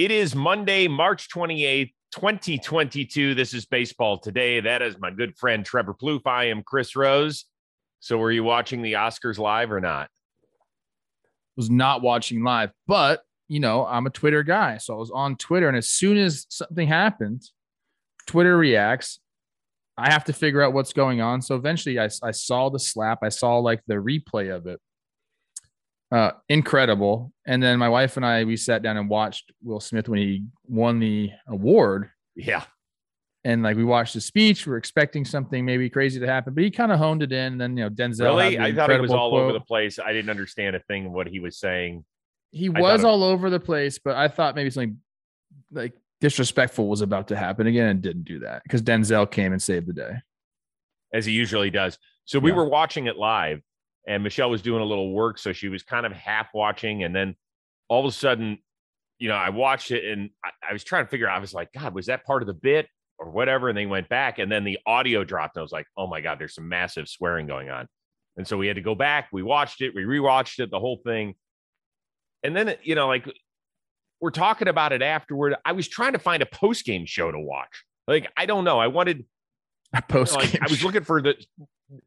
It 0.00 0.10
is 0.10 0.34
Monday, 0.34 0.88
March 0.88 1.28
28th, 1.28 1.92
2022. 2.12 3.34
This 3.34 3.52
is 3.52 3.66
Baseball 3.66 4.18
Today. 4.18 4.58
That 4.58 4.80
is 4.80 4.98
my 4.98 5.10
good 5.10 5.36
friend 5.36 5.62
Trevor 5.62 5.92
Plouffe. 5.92 6.26
I 6.26 6.44
am 6.44 6.62
Chris 6.62 6.96
Rose. 6.96 7.44
So, 7.98 8.16
were 8.16 8.32
you 8.32 8.42
watching 8.42 8.80
the 8.80 8.94
Oscars 8.94 9.36
live 9.36 9.70
or 9.70 9.78
not? 9.78 10.08
Was 11.54 11.68
not 11.68 12.00
watching 12.00 12.42
live, 12.42 12.70
but 12.86 13.20
you 13.46 13.60
know, 13.60 13.84
I'm 13.84 14.06
a 14.06 14.10
Twitter 14.10 14.42
guy. 14.42 14.78
So 14.78 14.94
I 14.94 14.96
was 14.96 15.10
on 15.10 15.36
Twitter, 15.36 15.68
and 15.68 15.76
as 15.76 15.90
soon 15.90 16.16
as 16.16 16.46
something 16.48 16.88
happened, 16.88 17.42
Twitter 18.26 18.56
reacts. 18.56 19.20
I 19.98 20.10
have 20.10 20.24
to 20.24 20.32
figure 20.32 20.62
out 20.62 20.72
what's 20.72 20.94
going 20.94 21.20
on. 21.20 21.42
So 21.42 21.56
eventually 21.56 21.98
I, 22.00 22.08
I 22.22 22.30
saw 22.30 22.70
the 22.70 22.78
slap. 22.78 23.18
I 23.22 23.28
saw 23.28 23.58
like 23.58 23.82
the 23.86 23.96
replay 23.96 24.50
of 24.50 24.66
it. 24.66 24.80
Uh, 26.12 26.32
incredible. 26.48 27.32
And 27.46 27.62
then 27.62 27.78
my 27.78 27.88
wife 27.88 28.16
and 28.16 28.26
I, 28.26 28.44
we 28.44 28.56
sat 28.56 28.82
down 28.82 28.96
and 28.96 29.08
watched 29.08 29.52
Will 29.62 29.80
Smith 29.80 30.08
when 30.08 30.18
he 30.18 30.44
won 30.66 30.98
the 30.98 31.30
award. 31.46 32.10
Yeah. 32.34 32.64
And 33.44 33.62
like 33.62 33.76
we 33.76 33.84
watched 33.84 34.14
the 34.14 34.20
speech, 34.20 34.66
we 34.66 34.72
are 34.72 34.76
expecting 34.76 35.24
something 35.24 35.64
maybe 35.64 35.88
crazy 35.88 36.20
to 36.20 36.26
happen, 36.26 36.52
but 36.52 36.62
he 36.62 36.70
kind 36.70 36.92
of 36.92 36.98
honed 36.98 37.22
it 37.22 37.32
in. 37.32 37.52
And 37.52 37.60
then, 37.60 37.76
you 37.76 37.84
know, 37.84 37.90
Denzel. 37.90 38.24
Really? 38.24 38.58
I 38.58 38.74
thought 38.74 38.90
it 38.90 39.00
was 39.00 39.12
all 39.12 39.30
quote. 39.30 39.42
over 39.44 39.52
the 39.52 39.60
place. 39.60 39.98
I 39.98 40.12
didn't 40.12 40.30
understand 40.30 40.76
a 40.76 40.80
thing 40.80 41.06
of 41.06 41.12
what 41.12 41.26
he 41.26 41.40
was 41.40 41.58
saying. 41.58 42.04
He 42.50 42.68
was 42.68 43.04
all 43.04 43.22
over 43.22 43.48
the 43.48 43.60
place, 43.60 43.98
but 43.98 44.16
I 44.16 44.26
thought 44.28 44.56
maybe 44.56 44.70
something 44.70 44.98
like 45.70 45.92
disrespectful 46.20 46.88
was 46.88 47.00
about 47.00 47.28
to 47.28 47.36
happen 47.36 47.66
again 47.66 47.86
and 47.86 48.02
didn't 48.02 48.24
do 48.24 48.40
that 48.40 48.62
because 48.64 48.82
Denzel 48.82 49.30
came 49.30 49.52
and 49.52 49.62
saved 49.62 49.86
the 49.86 49.92
day. 49.92 50.14
As 51.14 51.24
he 51.24 51.32
usually 51.32 51.70
does. 51.70 51.98
So 52.24 52.38
we 52.38 52.50
yeah. 52.50 52.56
were 52.56 52.68
watching 52.68 53.06
it 53.06 53.16
live 53.16 53.62
and 54.06 54.22
Michelle 54.22 54.50
was 54.50 54.62
doing 54.62 54.82
a 54.82 54.84
little 54.84 55.12
work, 55.12 55.38
so 55.38 55.52
she 55.52 55.68
was 55.68 55.82
kind 55.82 56.06
of 56.06 56.12
half 56.12 56.48
watching, 56.54 57.04
and 57.04 57.14
then 57.14 57.34
all 57.88 58.00
of 58.00 58.06
a 58.06 58.14
sudden, 58.14 58.58
you 59.18 59.28
know, 59.28 59.34
I 59.34 59.50
watched 59.50 59.90
it 59.90 60.04
and 60.04 60.30
I, 60.44 60.50
I 60.70 60.72
was 60.72 60.84
trying 60.84 61.04
to 61.04 61.10
figure 61.10 61.28
out. 61.28 61.36
I 61.36 61.40
was 61.40 61.52
like, 61.52 61.72
God, 61.72 61.94
was 61.94 62.06
that 62.06 62.24
part 62.24 62.42
of 62.42 62.46
the 62.46 62.54
bit 62.54 62.88
or 63.18 63.30
whatever? 63.30 63.68
And 63.68 63.76
they 63.76 63.86
went 63.86 64.08
back, 64.08 64.38
and 64.38 64.50
then 64.50 64.64
the 64.64 64.78
audio 64.86 65.24
dropped, 65.24 65.56
and 65.56 65.60
I 65.60 65.62
was 65.62 65.72
like, 65.72 65.86
Oh 65.96 66.06
my 66.06 66.20
God, 66.20 66.38
there's 66.38 66.54
some 66.54 66.68
massive 66.68 67.08
swearing 67.08 67.46
going 67.46 67.70
on, 67.70 67.86
and 68.36 68.46
so 68.46 68.56
we 68.56 68.66
had 68.66 68.76
to 68.76 68.82
go 68.82 68.94
back. 68.94 69.28
We 69.32 69.42
watched 69.42 69.82
it, 69.82 69.94
we 69.94 70.04
rewatched 70.04 70.58
it, 70.60 70.70
the 70.70 70.80
whole 70.80 71.00
thing, 71.04 71.34
and 72.42 72.56
then 72.56 72.74
you 72.82 72.94
know, 72.94 73.08
like 73.08 73.30
we're 74.20 74.30
talking 74.30 74.68
about 74.68 74.92
it 74.92 75.02
afterward. 75.02 75.56
I 75.64 75.72
was 75.72 75.88
trying 75.88 76.12
to 76.12 76.18
find 76.18 76.42
a 76.42 76.46
post 76.46 76.84
game 76.84 77.06
show 77.06 77.30
to 77.30 77.38
watch. 77.38 77.84
Like 78.06 78.30
I 78.36 78.46
don't 78.46 78.64
know. 78.64 78.78
I 78.78 78.86
wanted 78.86 79.24
a 79.94 80.02
post 80.02 80.38
game. 80.38 80.50
Like, 80.50 80.62
I 80.62 80.66
was 80.68 80.84
looking 80.84 81.04
for 81.04 81.22
the 81.22 81.34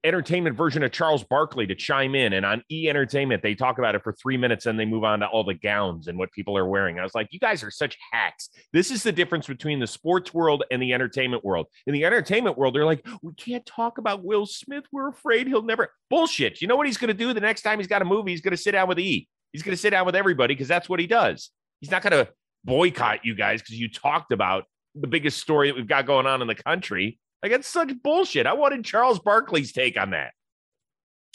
entertainment 0.03 0.55
version 0.55 0.83
of 0.83 0.91
Charles 0.91 1.23
Barkley 1.23 1.67
to 1.67 1.75
chime 1.75 2.15
in. 2.15 2.33
And 2.33 2.45
on 2.45 2.63
E 2.71 2.89
Entertainment, 2.89 3.43
they 3.43 3.55
talk 3.55 3.77
about 3.77 3.95
it 3.95 4.03
for 4.03 4.13
three 4.13 4.37
minutes 4.37 4.65
and 4.65 4.79
they 4.79 4.85
move 4.85 5.03
on 5.03 5.19
to 5.19 5.27
all 5.27 5.43
the 5.43 5.53
gowns 5.53 6.07
and 6.07 6.17
what 6.17 6.31
people 6.31 6.57
are 6.57 6.65
wearing. 6.65 6.99
I 6.99 7.03
was 7.03 7.15
like, 7.15 7.27
you 7.31 7.39
guys 7.39 7.63
are 7.63 7.71
such 7.71 7.97
hacks. 8.11 8.49
This 8.71 8.91
is 8.91 9.03
the 9.03 9.11
difference 9.11 9.47
between 9.47 9.79
the 9.79 9.87
sports 9.87 10.33
world 10.33 10.63
and 10.71 10.81
the 10.81 10.93
entertainment 10.93 11.43
world. 11.43 11.67
In 11.87 11.93
the 11.93 12.05
entertainment 12.05 12.57
world, 12.57 12.75
they're 12.75 12.85
like, 12.85 13.05
we 13.21 13.33
can't 13.33 13.65
talk 13.65 13.97
about 13.97 14.23
Will 14.23 14.45
Smith. 14.45 14.85
We're 14.91 15.09
afraid 15.09 15.47
he'll 15.47 15.63
never. 15.63 15.91
Bullshit. 16.09 16.61
You 16.61 16.67
know 16.67 16.75
what 16.75 16.87
he's 16.87 16.97
going 16.97 17.09
to 17.09 17.13
do 17.13 17.33
the 17.33 17.41
next 17.41 17.63
time 17.63 17.79
he's 17.79 17.87
got 17.87 18.01
a 18.01 18.05
movie? 18.05 18.31
He's 18.31 18.41
going 18.41 18.51
to 18.51 18.57
sit 18.57 18.71
down 18.71 18.87
with 18.87 18.99
E. 18.99 19.27
He's 19.51 19.63
going 19.63 19.75
to 19.75 19.81
sit 19.81 19.91
down 19.91 20.05
with 20.05 20.15
everybody 20.15 20.53
because 20.53 20.67
that's 20.67 20.89
what 20.89 20.99
he 20.99 21.07
does. 21.07 21.49
He's 21.79 21.91
not 21.91 22.01
going 22.01 22.25
to 22.25 22.31
boycott 22.63 23.25
you 23.25 23.35
guys 23.35 23.61
because 23.61 23.79
you 23.79 23.89
talked 23.89 24.31
about 24.31 24.65
the 24.95 25.07
biggest 25.07 25.39
story 25.39 25.69
that 25.69 25.75
we've 25.75 25.87
got 25.87 26.05
going 26.05 26.25
on 26.25 26.41
in 26.41 26.47
the 26.47 26.55
country. 26.55 27.19
Like 27.43 27.51
it's 27.51 27.67
such 27.67 27.91
bullshit. 28.01 28.47
I 28.47 28.53
wanted 28.53 28.85
Charles 28.85 29.19
Barkley's 29.19 29.73
take 29.73 29.99
on 29.99 30.11
that. 30.11 30.31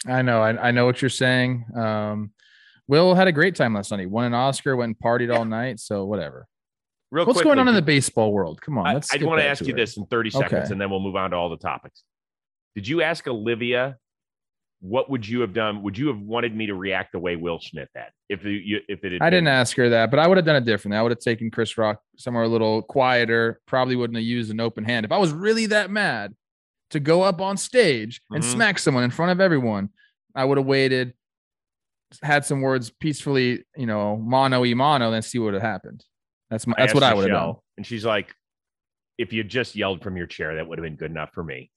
I 0.06 0.22
know. 0.22 0.40
I, 0.40 0.68
I 0.68 0.70
know 0.70 0.86
what 0.86 1.02
you're 1.02 1.10
saying. 1.10 1.66
Um, 1.76 2.32
Will 2.86 3.14
had 3.14 3.28
a 3.28 3.32
great 3.32 3.54
time 3.54 3.74
last 3.74 3.90
night. 3.90 4.00
He 4.00 4.06
won 4.06 4.24
an 4.24 4.32
Oscar, 4.32 4.74
went 4.74 4.96
and 4.96 4.98
partied 4.98 5.28
yeah. 5.28 5.38
all 5.38 5.44
night. 5.44 5.80
So 5.80 6.06
whatever. 6.06 6.46
Real 7.10 7.26
What's 7.26 7.36
quickly, 7.36 7.50
going 7.50 7.58
on 7.58 7.68
in 7.68 7.74
the 7.74 7.82
baseball 7.82 8.32
world? 8.32 8.60
Come 8.60 8.78
on. 8.78 8.86
I, 8.86 8.92
I 8.92 9.24
want 9.24 9.40
to 9.40 9.46
ask 9.46 9.64
you 9.66 9.74
it. 9.74 9.76
this 9.76 9.96
in 9.96 10.06
30 10.06 10.30
seconds 10.30 10.52
okay. 10.52 10.72
and 10.72 10.80
then 10.80 10.90
we'll 10.90 11.00
move 11.00 11.16
on 11.16 11.30
to 11.30 11.36
all 11.36 11.50
the 11.50 11.56
topics. 11.58 12.02
Did 12.74 12.88
you 12.88 13.02
ask 13.02 13.26
Olivia 13.26 13.98
what 14.80 15.10
would 15.10 15.26
you 15.26 15.40
have 15.40 15.52
done? 15.52 15.82
Would 15.82 15.98
you 15.98 16.06
have 16.08 16.20
wanted 16.20 16.54
me 16.54 16.66
to 16.66 16.74
react 16.74 17.12
the 17.12 17.18
way 17.18 17.36
Will 17.36 17.60
Smith 17.60 17.88
had 17.94 18.10
if 18.28 18.44
you 18.44 18.80
if 18.88 19.02
it? 19.04 19.12
Had 19.12 19.22
I 19.22 19.30
didn't 19.30 19.48
ask 19.48 19.76
her 19.76 19.88
that, 19.88 20.10
but 20.10 20.20
I 20.20 20.26
would 20.26 20.36
have 20.36 20.46
done 20.46 20.56
it 20.56 20.64
differently. 20.64 20.98
I 20.98 21.02
would 21.02 21.10
have 21.10 21.18
taken 21.18 21.50
Chris 21.50 21.76
Rock 21.76 22.00
somewhere 22.16 22.44
a 22.44 22.48
little 22.48 22.82
quieter. 22.82 23.60
Probably 23.66 23.96
wouldn't 23.96 24.16
have 24.16 24.24
used 24.24 24.50
an 24.50 24.60
open 24.60 24.84
hand 24.84 25.04
if 25.04 25.12
I 25.12 25.18
was 25.18 25.32
really 25.32 25.66
that 25.66 25.90
mad 25.90 26.34
to 26.90 27.00
go 27.00 27.22
up 27.22 27.40
on 27.40 27.56
stage 27.56 28.20
and 28.30 28.42
mm-hmm. 28.42 28.52
smack 28.52 28.78
someone 28.78 29.04
in 29.04 29.10
front 29.10 29.32
of 29.32 29.40
everyone. 29.40 29.90
I 30.34 30.44
would 30.44 30.58
have 30.58 30.66
waited, 30.66 31.14
had 32.22 32.44
some 32.44 32.60
words 32.60 32.90
peacefully, 32.90 33.64
you 33.76 33.86
know, 33.86 34.16
mano 34.16 34.60
y 34.60 34.74
mano, 34.74 35.10
then 35.10 35.22
see 35.22 35.38
what 35.38 35.54
had 35.54 35.62
happened. 35.62 36.04
That's 36.50 36.66
my, 36.66 36.74
that's 36.78 36.94
what 36.94 37.02
I 37.02 37.14
would 37.14 37.28
have 37.28 37.40
done. 37.40 37.54
And 37.76 37.86
she's 37.86 38.04
like, 38.04 38.34
if 39.18 39.32
you 39.32 39.42
just 39.42 39.74
yelled 39.74 40.02
from 40.02 40.16
your 40.16 40.26
chair, 40.26 40.54
that 40.54 40.66
would 40.66 40.78
have 40.78 40.84
been 40.84 40.96
good 40.96 41.10
enough 41.10 41.30
for 41.34 41.42
me. 41.42 41.70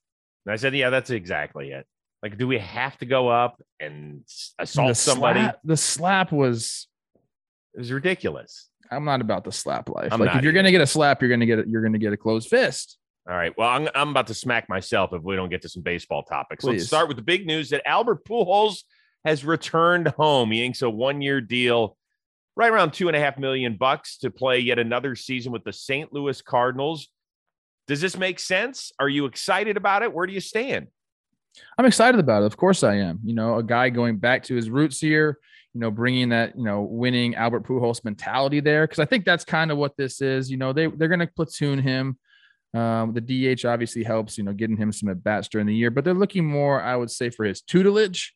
And 0.46 0.54
I 0.54 0.56
said, 0.56 0.76
yeah, 0.76 0.90
that's 0.90 1.10
exactly 1.10 1.72
it. 1.72 1.86
Like, 2.22 2.38
do 2.38 2.48
we 2.48 2.60
have 2.60 2.98
to 3.00 3.06
go 3.06 3.30
up 3.30 3.62
and 3.80 4.24
assault 4.60 4.90
the 4.90 4.96
somebody? 4.96 5.40
Slap, 5.40 5.60
the 5.64 5.78
slap 5.78 6.32
was 6.32 6.88
it 7.74 7.80
was 7.80 7.92
ridiculous. 7.92 8.70
I'm 8.92 9.06
not 9.06 9.22
about 9.22 9.44
the 9.44 9.52
slap 9.52 9.90
life. 9.90 10.12
I'm 10.12 10.20
like, 10.20 10.36
if 10.36 10.44
you're 10.44 10.54
gonna 10.54 10.72
get 10.72 10.82
a 10.82 10.88
slap, 10.88 11.22
you're 11.22 11.30
gonna 11.30 11.46
get 11.46 11.60
it. 11.60 11.68
You're 11.68 11.82
gonna 11.82 11.98
get 11.98 12.14
a 12.14 12.18
closed 12.18 12.50
fist. 12.50 12.98
All 13.30 13.36
right. 13.36 13.54
Well, 13.58 13.70
I'm, 13.70 13.88
I'm 13.94 14.10
about 14.10 14.28
to 14.28 14.34
smack 14.34 14.68
myself 14.68 15.14
if 15.14 15.22
we 15.22 15.36
don't 15.36 15.50
get 15.50 15.62
to 15.62 15.70
some 15.70 15.84
baseball 15.84 16.24
topics. 16.24 16.64
Please. 16.64 16.80
Let's 16.80 16.88
start 16.88 17.08
with 17.08 17.18
the 17.18 17.24
big 17.24 17.46
news 17.46 17.70
that 17.70 17.88
Albert 17.88 18.26
Pujols 18.26 18.80
has 19.24 19.46
returned 19.46 20.08
home. 20.10 20.52
He 20.52 20.66
inks 20.66 20.82
a 20.82 20.90
one-year 20.90 21.42
deal, 21.42 21.98
right 22.56 22.72
around 22.72 22.94
two 22.94 23.08
and 23.08 23.16
a 23.16 23.20
half 23.20 23.38
million 23.38 23.78
bucks, 23.78 24.18
to 24.20 24.32
play 24.32 24.60
yet 24.60 24.80
another 24.80 25.16
season 25.16 25.52
with 25.52 25.64
the 25.64 25.72
St. 25.72 26.12
Louis 26.12 26.42
Cardinals. 26.42 27.10
Does 27.88 28.02
this 28.02 28.18
make 28.18 28.40
sense? 28.40 28.92
Are 29.00 29.10
you 29.10 29.26
excited 29.26 29.78
about 29.78 30.02
it? 30.02 30.12
Where 30.12 30.26
do 30.26 30.34
you 30.34 30.42
stand? 30.42 30.88
I'm 31.78 31.86
excited 31.86 32.20
about 32.20 32.44
it. 32.44 32.46
Of 32.46 32.58
course 32.58 32.84
I 32.84 32.96
am. 32.96 33.20
You 33.24 33.34
know, 33.34 33.58
a 33.58 33.64
guy 33.64 33.90
going 33.90 34.18
back 34.18 34.44
to 34.44 34.56
his 34.56 34.70
roots 34.70 35.00
here, 35.00 35.40
you 35.74 35.80
know, 35.80 35.92
bringing 35.92 36.30
that, 36.30 36.58
you 36.58 36.64
know, 36.64 36.82
winning 36.82 37.36
Albert 37.36 37.64
Pujols 37.64 38.04
mentality 38.04 38.60
there. 38.60 38.86
Cause 38.88 39.00
I 39.00 39.06
think 39.06 39.26
that's 39.26 39.46
kind 39.46 39.72
of 39.72 39.78
what 39.78 39.98
this 39.98 40.22
is. 40.22 40.50
You 40.50 40.58
know, 40.58 40.74
they, 40.74 40.88
they're 40.88 41.08
going 41.08 41.20
to 41.20 41.28
platoon 41.28 41.80
him. 41.80 42.18
Um, 42.74 43.14
the 43.14 43.22
DH 43.56 43.66
obviously 43.66 44.04
helps, 44.04 44.38
you 44.38 44.44
know, 44.44 44.54
getting 44.54 44.78
him 44.78 44.92
some 44.92 45.10
at 45.10 45.24
bats 45.24 45.50
during 45.50 45.68
the 45.68 45.76
year, 45.76 45.92
but 45.92 46.06
they're 46.06 46.14
looking 46.14 46.46
more, 46.46 46.82
I 46.82 46.96
would 46.96 47.12
say, 47.12 47.30
for 47.30 47.46
his 47.46 47.62
tutelage 47.62 48.34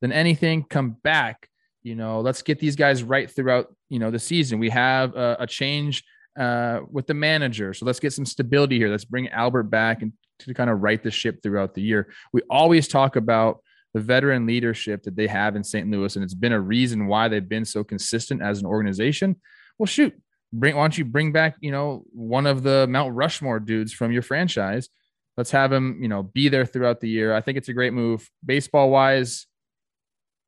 than 0.00 0.12
anything. 0.12 0.64
Come 0.64 0.90
back, 1.02 1.48
you 1.82 1.96
know, 1.96 2.20
let's 2.20 2.42
get 2.42 2.60
these 2.60 2.76
guys 2.76 3.02
right 3.02 3.28
throughout, 3.28 3.74
you 3.88 3.98
know, 3.98 4.12
the 4.12 4.20
season. 4.20 4.60
We 4.60 4.70
have 4.70 5.16
a, 5.16 5.36
a 5.40 5.46
change 5.48 6.04
uh, 6.38 6.80
with 6.90 7.06
the 7.06 7.14
manager. 7.14 7.74
So 7.74 7.86
let's 7.86 8.00
get 8.00 8.12
some 8.12 8.26
stability 8.26 8.78
here. 8.78 8.88
Let's 8.88 9.04
bring 9.04 9.28
Albert 9.28 9.64
back 9.64 10.02
and 10.02 10.12
to 10.40 10.54
kind 10.54 10.70
of 10.70 10.82
right 10.82 11.02
the 11.02 11.10
ship 11.10 11.42
throughout 11.42 11.74
the 11.74 11.82
year. 11.82 12.12
We 12.32 12.42
always 12.50 12.88
talk 12.88 13.16
about 13.16 13.60
the 13.94 14.00
veteran 14.00 14.46
leadership 14.46 15.02
that 15.02 15.16
they 15.16 15.26
have 15.26 15.54
in 15.54 15.64
St. 15.64 15.88
Louis, 15.90 16.16
and 16.16 16.24
it's 16.24 16.34
been 16.34 16.52
a 16.52 16.60
reason 16.60 17.06
why 17.06 17.28
they've 17.28 17.48
been 17.48 17.64
so 17.64 17.84
consistent 17.84 18.42
as 18.42 18.58
an 18.58 18.66
organization. 18.66 19.40
Well, 19.78 19.86
shoot, 19.86 20.14
bring 20.52 20.76
why 20.76 20.82
don't 20.82 20.98
you 20.98 21.04
bring 21.04 21.32
back, 21.32 21.56
you 21.60 21.70
know, 21.70 22.04
one 22.12 22.46
of 22.46 22.62
the 22.62 22.86
Mount 22.88 23.14
Rushmore 23.14 23.60
dudes 23.60 23.92
from 23.92 24.12
your 24.12 24.22
franchise? 24.22 24.88
Let's 25.36 25.50
have 25.50 25.72
him, 25.72 25.98
you 26.02 26.08
know, 26.08 26.22
be 26.22 26.48
there 26.48 26.66
throughout 26.66 27.00
the 27.00 27.08
year. 27.08 27.34
I 27.34 27.40
think 27.40 27.58
it's 27.58 27.68
a 27.68 27.72
great 27.72 27.92
move. 27.92 28.28
Baseball 28.44 28.90
wise, 28.90 29.46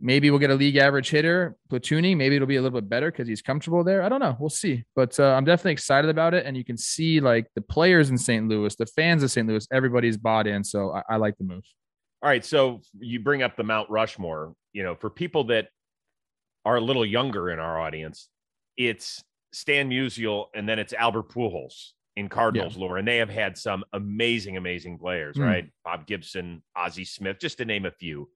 Maybe 0.05 0.31
we'll 0.31 0.39
get 0.39 0.51
a 0.51 0.55
league 0.55 0.77
average 0.77 1.09
hitter 1.09 1.57
platooning. 1.73 2.19
Maybe 2.19 2.37
it'll 2.37 2.47
be 2.47 2.57
a 2.57 2.63
little 2.63 2.79
bit 2.79 2.91
better 2.91 3.11
because 3.11 3.27
he's 3.27 3.41
comfortable 3.41 3.83
there. 3.83 4.03
I 4.03 4.11
don't 4.11 4.21
know. 4.21 4.37
We'll 4.39 4.51
see. 4.51 4.85
But 4.95 5.19
uh, 5.19 5.33
I'm 5.33 5.47
definitely 5.47 5.73
excited 5.73 6.11
about 6.11 6.35
it. 6.35 6.45
And 6.45 6.59
you 6.59 6.63
can 6.63 6.77
see 6.77 7.21
like 7.21 7.47
the 7.55 7.63
players 7.63 8.11
in 8.11 8.19
St. 8.19 8.47
Louis, 8.47 8.77
the 8.77 8.85
fans 8.85 9.23
of 9.23 9.31
St. 9.31 9.49
Louis, 9.49 9.67
everybody's 9.73 10.19
bought 10.19 10.47
in. 10.47 10.63
So 10.63 10.93
I, 10.93 11.15
I 11.15 11.17
like 11.17 11.39
the 11.39 11.45
move. 11.45 11.65
All 12.23 12.29
right. 12.29 12.45
So 12.45 12.83
you 12.99 13.19
bring 13.21 13.43
up 13.43 13.57
the 13.57 13.65
Mount 13.65 13.89
Rushmore. 13.89 14.55
You 14.75 14.83
know, 14.83 14.95
for 14.95 15.09
people 15.09 15.45
that 15.45 15.69
are 16.67 16.77
a 16.77 16.83
little 16.83 17.07
younger 17.07 17.49
in 17.49 17.59
our 17.59 17.81
audience, 17.81 18.29
it's 18.77 19.25
Stan 19.55 19.89
Musial 19.89 20.49
and 20.55 20.69
then 20.69 20.79
it's 20.79 20.93
Albert 20.93 21.31
Pujols 21.31 21.93
in 22.17 22.29
Cardinals 22.29 22.77
yeah. 22.77 22.81
lore, 22.83 22.99
and 22.99 23.09
they 23.09 23.17
have 23.17 23.31
had 23.31 23.57
some 23.57 23.85
amazing, 23.95 24.57
amazing 24.59 24.99
players, 24.99 25.37
mm. 25.37 25.47
right? 25.47 25.71
Bob 25.83 26.07
Gibson, 26.07 26.63
Ozzie 26.77 27.05
Smith, 27.05 27.39
just 27.41 27.59
to 27.59 27.65
name 27.65 27.87
a 27.87 27.91
few. 27.91 28.29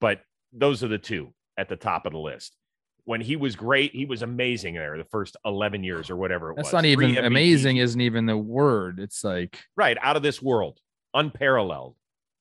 But 0.00 0.20
those 0.56 0.82
are 0.82 0.88
the 0.88 0.98
two 0.98 1.32
at 1.56 1.68
the 1.68 1.76
top 1.76 2.06
of 2.06 2.12
the 2.12 2.18
list. 2.18 2.56
When 3.04 3.20
he 3.20 3.36
was 3.36 3.54
great, 3.54 3.92
he 3.92 4.04
was 4.04 4.22
amazing 4.22 4.74
there 4.74 4.98
the 4.98 5.04
first 5.04 5.36
11 5.44 5.84
years 5.84 6.10
or 6.10 6.16
whatever 6.16 6.50
it 6.50 6.56
That's 6.56 6.66
was. 6.66 6.72
not 6.72 6.84
even 6.86 7.16
amazing, 7.18 7.76
isn't 7.76 8.00
even 8.00 8.26
the 8.26 8.36
word. 8.36 8.98
It's 8.98 9.22
like, 9.22 9.60
right, 9.76 9.96
out 10.02 10.16
of 10.16 10.22
this 10.22 10.42
world, 10.42 10.80
unparalleled, 11.14 11.94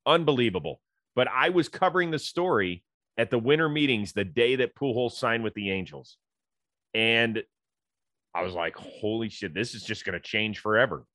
unbelievable. 0.07 0.81
But 1.15 1.27
I 1.27 1.49
was 1.49 1.69
covering 1.69 2.09
the 2.09 2.19
story 2.19 2.83
at 3.17 3.29
the 3.29 3.37
winter 3.37 3.69
meetings 3.69 4.13
the 4.13 4.25
day 4.25 4.55
that 4.57 4.75
Pujols 4.75 5.11
signed 5.11 5.43
with 5.43 5.53
the 5.53 5.69
Angels. 5.71 6.17
And 6.93 7.43
I 8.33 8.41
was 8.41 8.53
like, 8.53 8.75
holy 8.75 9.29
shit, 9.29 9.53
this 9.53 9.75
is 9.75 9.83
just 9.83 10.03
going 10.03 10.13
to 10.13 10.19
change 10.19 10.59
forever. 10.59 11.05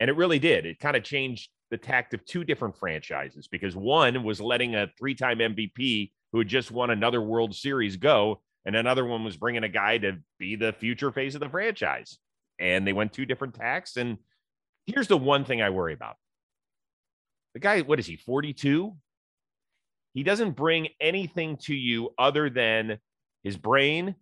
And 0.00 0.08
it 0.08 0.16
really 0.16 0.38
did. 0.38 0.64
It 0.64 0.80
kind 0.80 0.96
of 0.96 1.04
changed 1.04 1.50
the 1.70 1.76
tact 1.76 2.14
of 2.14 2.24
two 2.24 2.42
different 2.42 2.76
franchises 2.76 3.48
because 3.48 3.76
one 3.76 4.24
was 4.24 4.40
letting 4.40 4.74
a 4.74 4.88
three 4.98 5.14
time 5.14 5.38
MVP 5.38 6.10
who 6.32 6.38
had 6.38 6.48
just 6.48 6.70
won 6.70 6.90
another 6.90 7.20
World 7.20 7.54
Series 7.54 7.96
go. 7.96 8.42
and 8.64 8.76
another 8.76 9.04
one 9.04 9.24
was 9.24 9.36
bringing 9.36 9.64
a 9.64 9.68
guy 9.68 9.96
to 9.98 10.18
be 10.38 10.56
the 10.56 10.72
future 10.74 11.10
face 11.10 11.34
of 11.34 11.40
the 11.40 11.48
franchise. 11.48 12.18
And 12.58 12.86
they 12.86 12.92
went 12.92 13.12
two 13.12 13.24
different 13.24 13.54
tacks. 13.54 13.96
And 13.96 14.18
here's 14.86 15.08
the 15.08 15.16
one 15.16 15.44
thing 15.44 15.62
I 15.62 15.70
worry 15.70 15.94
about 15.94 16.16
the 17.54 17.60
guy, 17.60 17.80
what 17.80 17.98
is 17.98 18.06
he, 18.06 18.16
42? 18.16 18.94
He 20.14 20.22
doesn't 20.22 20.52
bring 20.52 20.88
anything 21.00 21.56
to 21.62 21.74
you 21.74 22.10
other 22.18 22.50
than 22.50 22.98
his 23.42 23.56
brain 23.56 24.16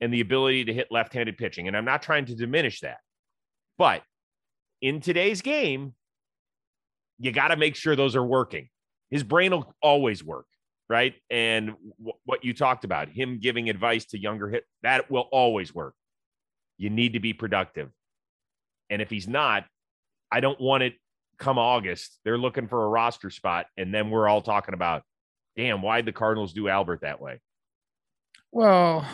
and 0.00 0.12
the 0.12 0.20
ability 0.20 0.66
to 0.66 0.74
hit 0.74 0.88
left 0.90 1.14
handed 1.14 1.38
pitching. 1.38 1.68
And 1.68 1.76
I'm 1.76 1.84
not 1.84 2.02
trying 2.02 2.26
to 2.26 2.34
diminish 2.34 2.80
that. 2.80 2.98
But 3.78 4.02
in 4.82 5.00
today's 5.00 5.42
game, 5.42 5.94
you 7.18 7.32
got 7.32 7.48
to 7.48 7.56
make 7.56 7.76
sure 7.76 7.96
those 7.96 8.16
are 8.16 8.24
working. 8.24 8.68
His 9.10 9.22
brain 9.22 9.52
will 9.52 9.74
always 9.80 10.22
work, 10.22 10.46
right? 10.88 11.14
And 11.30 11.68
w- 11.98 12.18
what 12.24 12.44
you 12.44 12.54
talked 12.54 12.84
about, 12.84 13.08
him 13.08 13.38
giving 13.40 13.68
advice 13.68 14.04
to 14.06 14.18
younger 14.18 14.48
hit, 14.48 14.64
that 14.82 15.10
will 15.10 15.28
always 15.32 15.74
work. 15.74 15.94
You 16.78 16.90
need 16.90 17.14
to 17.14 17.20
be 17.20 17.32
productive. 17.32 17.90
And 18.90 19.02
if 19.02 19.10
he's 19.10 19.26
not, 19.26 19.64
I 20.30 20.40
don't 20.40 20.60
want 20.60 20.82
it 20.82 20.94
come 21.38 21.58
August. 21.58 22.18
They're 22.24 22.38
looking 22.38 22.68
for 22.68 22.84
a 22.84 22.88
roster 22.88 23.30
spot. 23.30 23.66
And 23.76 23.92
then 23.92 24.10
we're 24.10 24.28
all 24.28 24.42
talking 24.42 24.74
about, 24.74 25.02
damn, 25.56 25.82
why'd 25.82 26.06
the 26.06 26.12
Cardinals 26.12 26.52
do 26.52 26.68
Albert 26.68 27.00
that 27.02 27.20
way? 27.20 27.40
Well, 28.52 29.06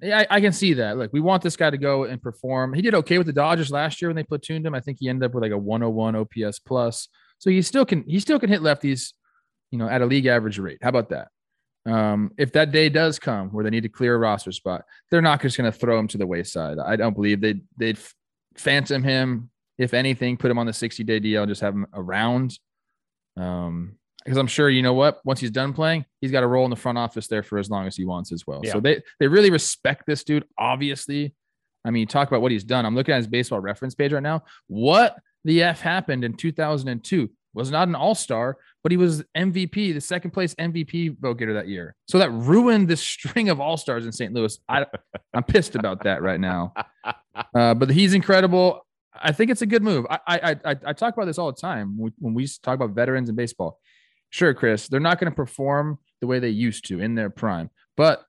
yeah, 0.00 0.18
I, 0.18 0.36
I, 0.36 0.40
can 0.40 0.52
see 0.52 0.74
that. 0.74 0.96
Look, 0.98 1.12
we 1.12 1.20
want 1.20 1.42
this 1.42 1.56
guy 1.56 1.70
to 1.70 1.78
go 1.78 2.04
and 2.04 2.20
perform. 2.20 2.74
He 2.74 2.82
did 2.82 2.94
okay 2.94 3.18
with 3.18 3.26
the 3.26 3.32
Dodgers 3.32 3.70
last 3.70 4.00
year 4.00 4.08
when 4.08 4.16
they 4.16 4.22
platooned 4.22 4.66
him. 4.66 4.74
I 4.74 4.80
think 4.80 4.98
he 5.00 5.08
ended 5.08 5.24
up 5.26 5.34
with 5.34 5.42
like 5.42 5.52
a 5.52 5.58
101 5.58 6.16
OPS 6.16 6.58
plus. 6.60 7.08
So 7.38 7.50
he 7.50 7.62
still 7.62 7.84
can 7.84 8.04
he 8.06 8.20
still 8.20 8.38
can 8.38 8.48
hit 8.48 8.60
lefties, 8.60 9.12
you 9.70 9.78
know, 9.78 9.88
at 9.88 10.02
a 10.02 10.06
league 10.06 10.26
average 10.26 10.58
rate. 10.58 10.78
How 10.82 10.88
about 10.88 11.10
that? 11.10 11.28
Um, 11.86 12.32
if 12.36 12.52
that 12.52 12.72
day 12.72 12.88
does 12.88 13.18
come 13.18 13.50
where 13.50 13.62
they 13.62 13.70
need 13.70 13.84
to 13.84 13.88
clear 13.88 14.16
a 14.16 14.18
roster 14.18 14.52
spot, 14.52 14.84
they're 15.10 15.22
not 15.22 15.40
just 15.40 15.56
going 15.56 15.70
to 15.70 15.76
throw 15.76 15.98
him 15.98 16.08
to 16.08 16.18
the 16.18 16.26
wayside. 16.26 16.78
I 16.78 16.96
don't 16.96 17.14
believe 17.14 17.40
they 17.40 17.60
they'd 17.76 17.98
phantom 18.56 19.02
him. 19.02 19.50
If 19.78 19.94
anything, 19.94 20.36
put 20.36 20.50
him 20.50 20.58
on 20.58 20.66
the 20.66 20.72
60 20.72 21.04
day 21.04 21.20
DL, 21.20 21.46
just 21.46 21.60
have 21.60 21.74
him 21.74 21.86
around. 21.92 22.58
Um, 23.36 23.98
because 24.24 24.38
I'm 24.38 24.48
sure 24.48 24.68
you 24.68 24.82
know 24.82 24.94
what. 24.94 25.20
Once 25.24 25.38
he's 25.38 25.52
done 25.52 25.72
playing, 25.72 26.04
he's 26.20 26.32
got 26.32 26.42
a 26.42 26.46
role 26.48 26.64
in 26.64 26.70
the 26.70 26.76
front 26.76 26.98
office 26.98 27.28
there 27.28 27.44
for 27.44 27.58
as 27.58 27.70
long 27.70 27.86
as 27.86 27.94
he 27.94 28.04
wants 28.04 28.32
as 28.32 28.44
well. 28.44 28.60
Yeah. 28.64 28.72
So 28.72 28.80
they 28.80 29.00
they 29.20 29.28
really 29.28 29.50
respect 29.50 30.04
this 30.04 30.24
dude. 30.24 30.44
Obviously, 30.58 31.32
I 31.84 31.92
mean, 31.92 32.08
talk 32.08 32.26
about 32.26 32.42
what 32.42 32.50
he's 32.50 32.64
done. 32.64 32.84
I'm 32.84 32.96
looking 32.96 33.14
at 33.14 33.18
his 33.18 33.28
baseball 33.28 33.60
reference 33.60 33.94
page 33.94 34.12
right 34.12 34.22
now. 34.22 34.42
What 34.66 35.16
the 35.44 35.62
f 35.62 35.80
happened 35.80 36.24
in 36.24 36.34
2002? 36.34 37.30
Was 37.56 37.70
not 37.70 37.88
an 37.88 37.94
All 37.94 38.14
Star, 38.14 38.58
but 38.82 38.92
he 38.92 38.98
was 38.98 39.24
MVP, 39.36 39.94
the 39.94 40.00
second 40.00 40.32
place 40.32 40.54
MVP 40.56 41.18
vote 41.18 41.38
getter 41.38 41.54
that 41.54 41.68
year. 41.68 41.94
So 42.06 42.18
that 42.18 42.30
ruined 42.30 42.88
this 42.88 43.00
string 43.00 43.48
of 43.48 43.60
All 43.60 43.76
Stars 43.76 44.06
in 44.06 44.12
St. 44.12 44.32
Louis. 44.32 44.58
I, 44.68 44.86
I'm 45.34 45.42
pissed 45.42 45.74
about 45.74 46.04
that 46.04 46.22
right 46.22 46.40
now. 46.40 46.74
Uh, 47.54 47.74
but 47.74 47.90
he's 47.90 48.14
incredible. 48.14 48.86
I 49.14 49.30
think 49.30 49.50
it's 49.50 49.60
a 49.60 49.66
good 49.66 49.82
move. 49.82 50.06
I 50.08 50.18
I 50.26 50.56
I, 50.64 50.76
I 50.86 50.92
talk 50.94 51.12
about 51.14 51.26
this 51.26 51.36
all 51.36 51.52
the 51.52 51.60
time 51.60 51.98
when 51.98 52.32
we 52.32 52.48
talk 52.62 52.74
about 52.74 52.92
veterans 52.92 53.28
in 53.28 53.34
baseball 53.34 53.78
sure, 54.30 54.54
Chris, 54.54 54.88
they're 54.88 55.00
not 55.00 55.18
going 55.18 55.30
to 55.30 55.36
perform 55.36 55.98
the 56.20 56.26
way 56.26 56.38
they 56.38 56.48
used 56.48 56.86
to 56.88 57.00
in 57.00 57.14
their 57.14 57.30
prime, 57.30 57.70
but 57.96 58.24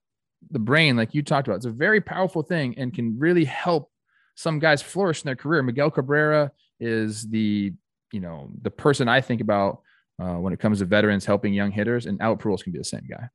the 0.52 0.60
brain, 0.60 0.96
like 0.96 1.14
you 1.14 1.24
talked 1.24 1.48
about, 1.48 1.58
it's 1.58 1.66
a 1.66 1.72
very 1.72 2.00
powerful 2.00 2.44
thing 2.44 2.76
and 2.78 2.94
can 2.94 3.18
really 3.20 3.46
help 3.46 3.92
some 4.36 4.60
guys 4.60 4.82
flourish 4.82 5.22
in 5.22 5.26
their 5.26 5.36
career. 5.36 5.64
Miguel 5.64 5.92
Cabrera 5.92 6.52
is 6.80 7.28
the, 7.28 7.74
you 8.12 8.20
know, 8.20 8.50
the 8.62 8.72
person 8.72 9.08
I 9.08 9.22
think 9.22 9.42
about 9.42 9.82
uh, 10.22 10.36
when 10.36 10.54
it 10.54 10.60
comes 10.60 10.80
to 10.80 10.86
veterans 10.86 11.26
helping 11.26 11.54
young 11.54 11.72
hitters, 11.72 12.06
and 12.06 12.22
Albert 12.22 12.44
Pujols 12.44 12.64
can 12.64 12.74
be 12.74 12.80
the 12.80 12.84
same 12.84 13.06
guy. 13.10 13.30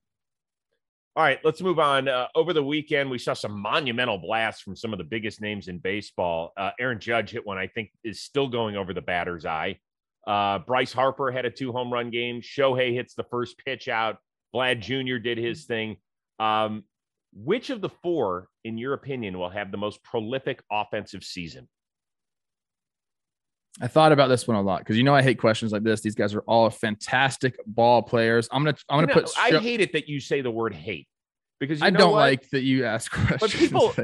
All 1.15 1.23
right, 1.23 1.39
let's 1.45 1.61
move 1.61 1.79
on. 1.79 2.09
Uh, 2.09 2.27
over 2.35 2.55
the 2.55 2.63
weekend, 2.63 3.11
we 3.11 3.19
saw 3.19 3.35
some 3.35 3.61
monumental 3.61 4.17
blasts 4.17 4.63
from 4.63 4.75
some 4.75 4.93
of 4.95 4.99
the 4.99 5.05
biggest 5.05 5.43
names 5.43 5.69
in 5.69 5.79
baseball. 5.79 6.53
Uh, 6.57 6.71
Aaron 6.81 6.99
Judge 6.99 7.31
hit 7.31 7.47
one 7.47 7.59
I 7.59 7.67
think 7.67 7.91
is 8.03 8.23
still 8.23 8.49
going 8.49 8.77
over 8.77 8.95
the 8.95 9.03
batter's 9.03 9.45
eye. 9.45 9.79
Uh, 10.27 10.61
Bryce 10.61 10.93
Harper 10.93 11.31
had 11.31 11.45
a 11.45 11.51
two 11.51 11.71
home 11.71 11.93
run 11.93 12.11
game. 12.11 12.41
Shohei 12.41 12.95
hits 12.95 13.15
the 13.15 13.25
first 13.25 13.59
pitch 13.59 13.89
out. 13.89 14.17
Vlad 14.55 14.81
Jr. 14.81 15.19
did 15.19 15.37
his 15.37 15.65
thing. 15.65 15.97
Um, 16.39 16.85
which 17.35 17.69
of 17.69 17.83
the 17.83 17.89
four, 17.89 18.49
in 18.65 18.79
your 18.79 18.95
opinion, 18.95 19.39
will 19.39 19.51
have 19.51 19.71
the 19.71 19.79
most 19.79 20.03
prolific 20.03 20.63
offensive 20.71 21.25
season? 21.25 21.69
I 23.81 23.87
thought 23.87 24.13
about 24.13 24.29
this 24.29 24.47
one 24.47 24.57
a 24.57 24.63
lot 24.63 24.81
because 24.81 24.97
you 24.97 25.03
know 25.03 25.15
I 25.15 25.23
hate 25.23 25.39
questions 25.39 25.73
like 25.73 25.83
this. 25.83 26.01
These 26.03 26.15
guys 26.15 26.35
are 26.35 26.43
all 26.43 26.69
fantastic 26.69 27.57
ball 27.67 28.03
players. 28.03 28.49
I'm 28.53 28.65
gonna 28.65 28.77
I'm 28.89 29.01
gonna 29.01 29.13
put. 29.13 29.31
I 29.39 29.59
hate 29.59 29.81
it 29.81 29.93
that 29.93 30.09
you 30.09 30.21
say 30.21 30.43
the 30.43 30.51
word 30.51 30.75
hate 30.75 31.09
because 31.59 31.81
I 31.81 31.91
don't 31.91 32.13
what? 32.13 32.19
like 32.19 32.51
that 32.51 32.63
you 32.63 32.85
ask 32.85 33.11
questions. 33.11 33.41
But 33.41 33.51
people 33.51 33.95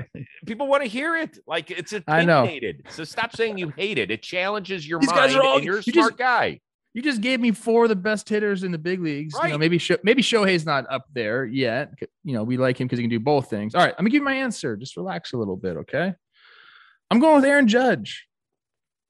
people 0.46 0.68
want 0.68 0.84
to 0.84 0.88
hear 0.88 1.16
it. 1.16 1.38
Like 1.46 1.70
it's 1.70 1.92
opinionated. 1.92 2.86
So 2.90 3.04
stop 3.04 3.34
saying 3.34 3.58
you 3.58 3.70
hate 3.70 3.98
it. 3.98 4.10
It 4.10 4.22
challenges 4.22 4.88
your 4.88 5.00
These 5.00 5.10
mind. 5.10 5.20
Guys 5.20 5.34
are 5.34 5.42
all, 5.42 5.56
and 5.56 5.64
you're 5.64 5.78
a 5.78 5.82
you 5.84 5.92
smart 5.92 6.12
just, 6.12 6.18
guy. 6.18 6.60
You 6.94 7.02
just 7.02 7.20
gave 7.20 7.38
me 7.40 7.50
four 7.50 7.84
of 7.84 7.90
the 7.90 7.96
best 7.96 8.28
hitters 8.28 8.62
in 8.62 8.72
the 8.72 8.78
big 8.78 9.00
leagues. 9.00 9.34
Right. 9.34 9.48
You 9.48 9.52
know, 9.52 9.58
maybe 9.58 9.80
maybe 10.02 10.22
Shohei's 10.22 10.64
not 10.64 10.86
up 10.90 11.06
there 11.12 11.44
yet. 11.44 11.92
You 12.24 12.34
know, 12.34 12.44
we 12.44 12.56
like 12.56 12.80
him 12.80 12.86
because 12.86 13.00
he 13.00 13.02
can 13.02 13.10
do 13.10 13.20
both 13.20 13.50
things. 13.50 13.74
All 13.74 13.82
right, 13.82 13.92
let 13.92 14.02
me 14.02 14.10
give 14.10 14.20
you 14.20 14.24
my 14.24 14.34
answer. 14.34 14.76
Just 14.76 14.96
relax 14.96 15.32
a 15.32 15.36
little 15.36 15.56
bit, 15.56 15.76
okay? 15.78 16.14
I'm 17.10 17.20
going 17.20 17.36
with 17.36 17.44
Aaron 17.44 17.66
Judge. 17.66 18.27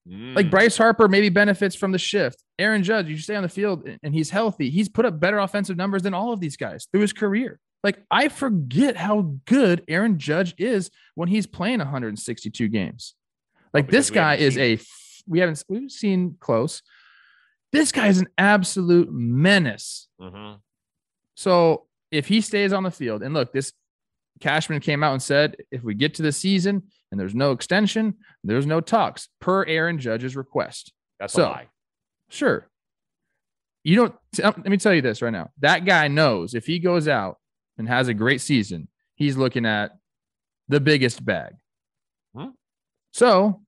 Mm. 0.08 0.34
Like 0.34 0.50
Bryce 0.50 0.76
Harper 0.76 1.08
maybe 1.08 1.28
benefits 1.28 1.74
from 1.74 1.92
the 1.92 1.98
shift. 1.98 2.42
Aaron 2.58 2.82
Judge, 2.82 3.08
you 3.08 3.18
stay 3.18 3.36
on 3.36 3.42
the 3.42 3.48
field 3.48 3.88
and 4.02 4.14
he's 4.14 4.30
healthy. 4.30 4.70
He's 4.70 4.88
put 4.88 5.04
up 5.04 5.20
better 5.20 5.38
offensive 5.38 5.76
numbers 5.76 6.02
than 6.02 6.14
all 6.14 6.32
of 6.32 6.40
these 6.40 6.56
guys 6.56 6.88
through 6.90 7.02
his 7.02 7.12
career. 7.12 7.60
Like 7.84 8.02
I 8.10 8.28
forget 8.28 8.96
how 8.96 9.34
good 9.44 9.84
Aaron 9.88 10.18
Judge 10.18 10.54
is 10.58 10.90
when 11.14 11.28
he's 11.28 11.46
playing 11.46 11.78
162 11.78 12.68
games. 12.68 13.14
Like 13.72 13.86
oh, 13.88 13.90
this 13.90 14.10
guy 14.10 14.36
is 14.36 14.56
a 14.58 14.78
we 15.26 15.40
haven't 15.40 15.62
we've 15.68 15.90
seen 15.90 16.36
close. 16.40 16.82
This 17.70 17.92
guy 17.92 18.08
is 18.08 18.18
an 18.18 18.28
absolute 18.38 19.12
menace. 19.12 20.08
Mm-hmm. 20.20 20.56
So 21.36 21.86
if 22.10 22.26
he 22.26 22.40
stays 22.40 22.72
on 22.72 22.82
the 22.82 22.90
field, 22.90 23.22
and 23.22 23.34
look, 23.34 23.52
this 23.52 23.72
Cashman 24.40 24.80
came 24.80 25.04
out 25.04 25.12
and 25.12 25.22
said 25.22 25.56
if 25.70 25.82
we 25.82 25.94
get 25.94 26.14
to 26.14 26.22
the 26.22 26.32
season 26.32 26.84
and 27.10 27.20
there's 27.20 27.34
no 27.34 27.52
extension, 27.52 28.14
there's 28.44 28.66
no 28.66 28.80
talks 28.80 29.28
per 29.40 29.64
Aaron 29.64 29.98
Judge's 29.98 30.36
request. 30.36 30.92
That's 31.18 31.32
so, 31.32 31.44
a 31.44 31.46
lie. 31.46 31.66
Sure. 32.28 32.68
You 33.84 33.96
don't. 33.96 34.14
Let 34.38 34.66
me 34.66 34.76
tell 34.76 34.92
you 34.92 35.02
this 35.02 35.22
right 35.22 35.32
now. 35.32 35.50
That 35.60 35.84
guy 35.84 36.08
knows 36.08 36.54
if 36.54 36.66
he 36.66 36.78
goes 36.78 37.08
out 37.08 37.38
and 37.78 37.88
has 37.88 38.08
a 38.08 38.14
great 38.14 38.40
season, 38.40 38.88
he's 39.14 39.36
looking 39.36 39.64
at 39.64 39.92
the 40.68 40.80
biggest 40.80 41.24
bag. 41.24 41.54
Huh? 42.36 42.50
So 43.12 43.62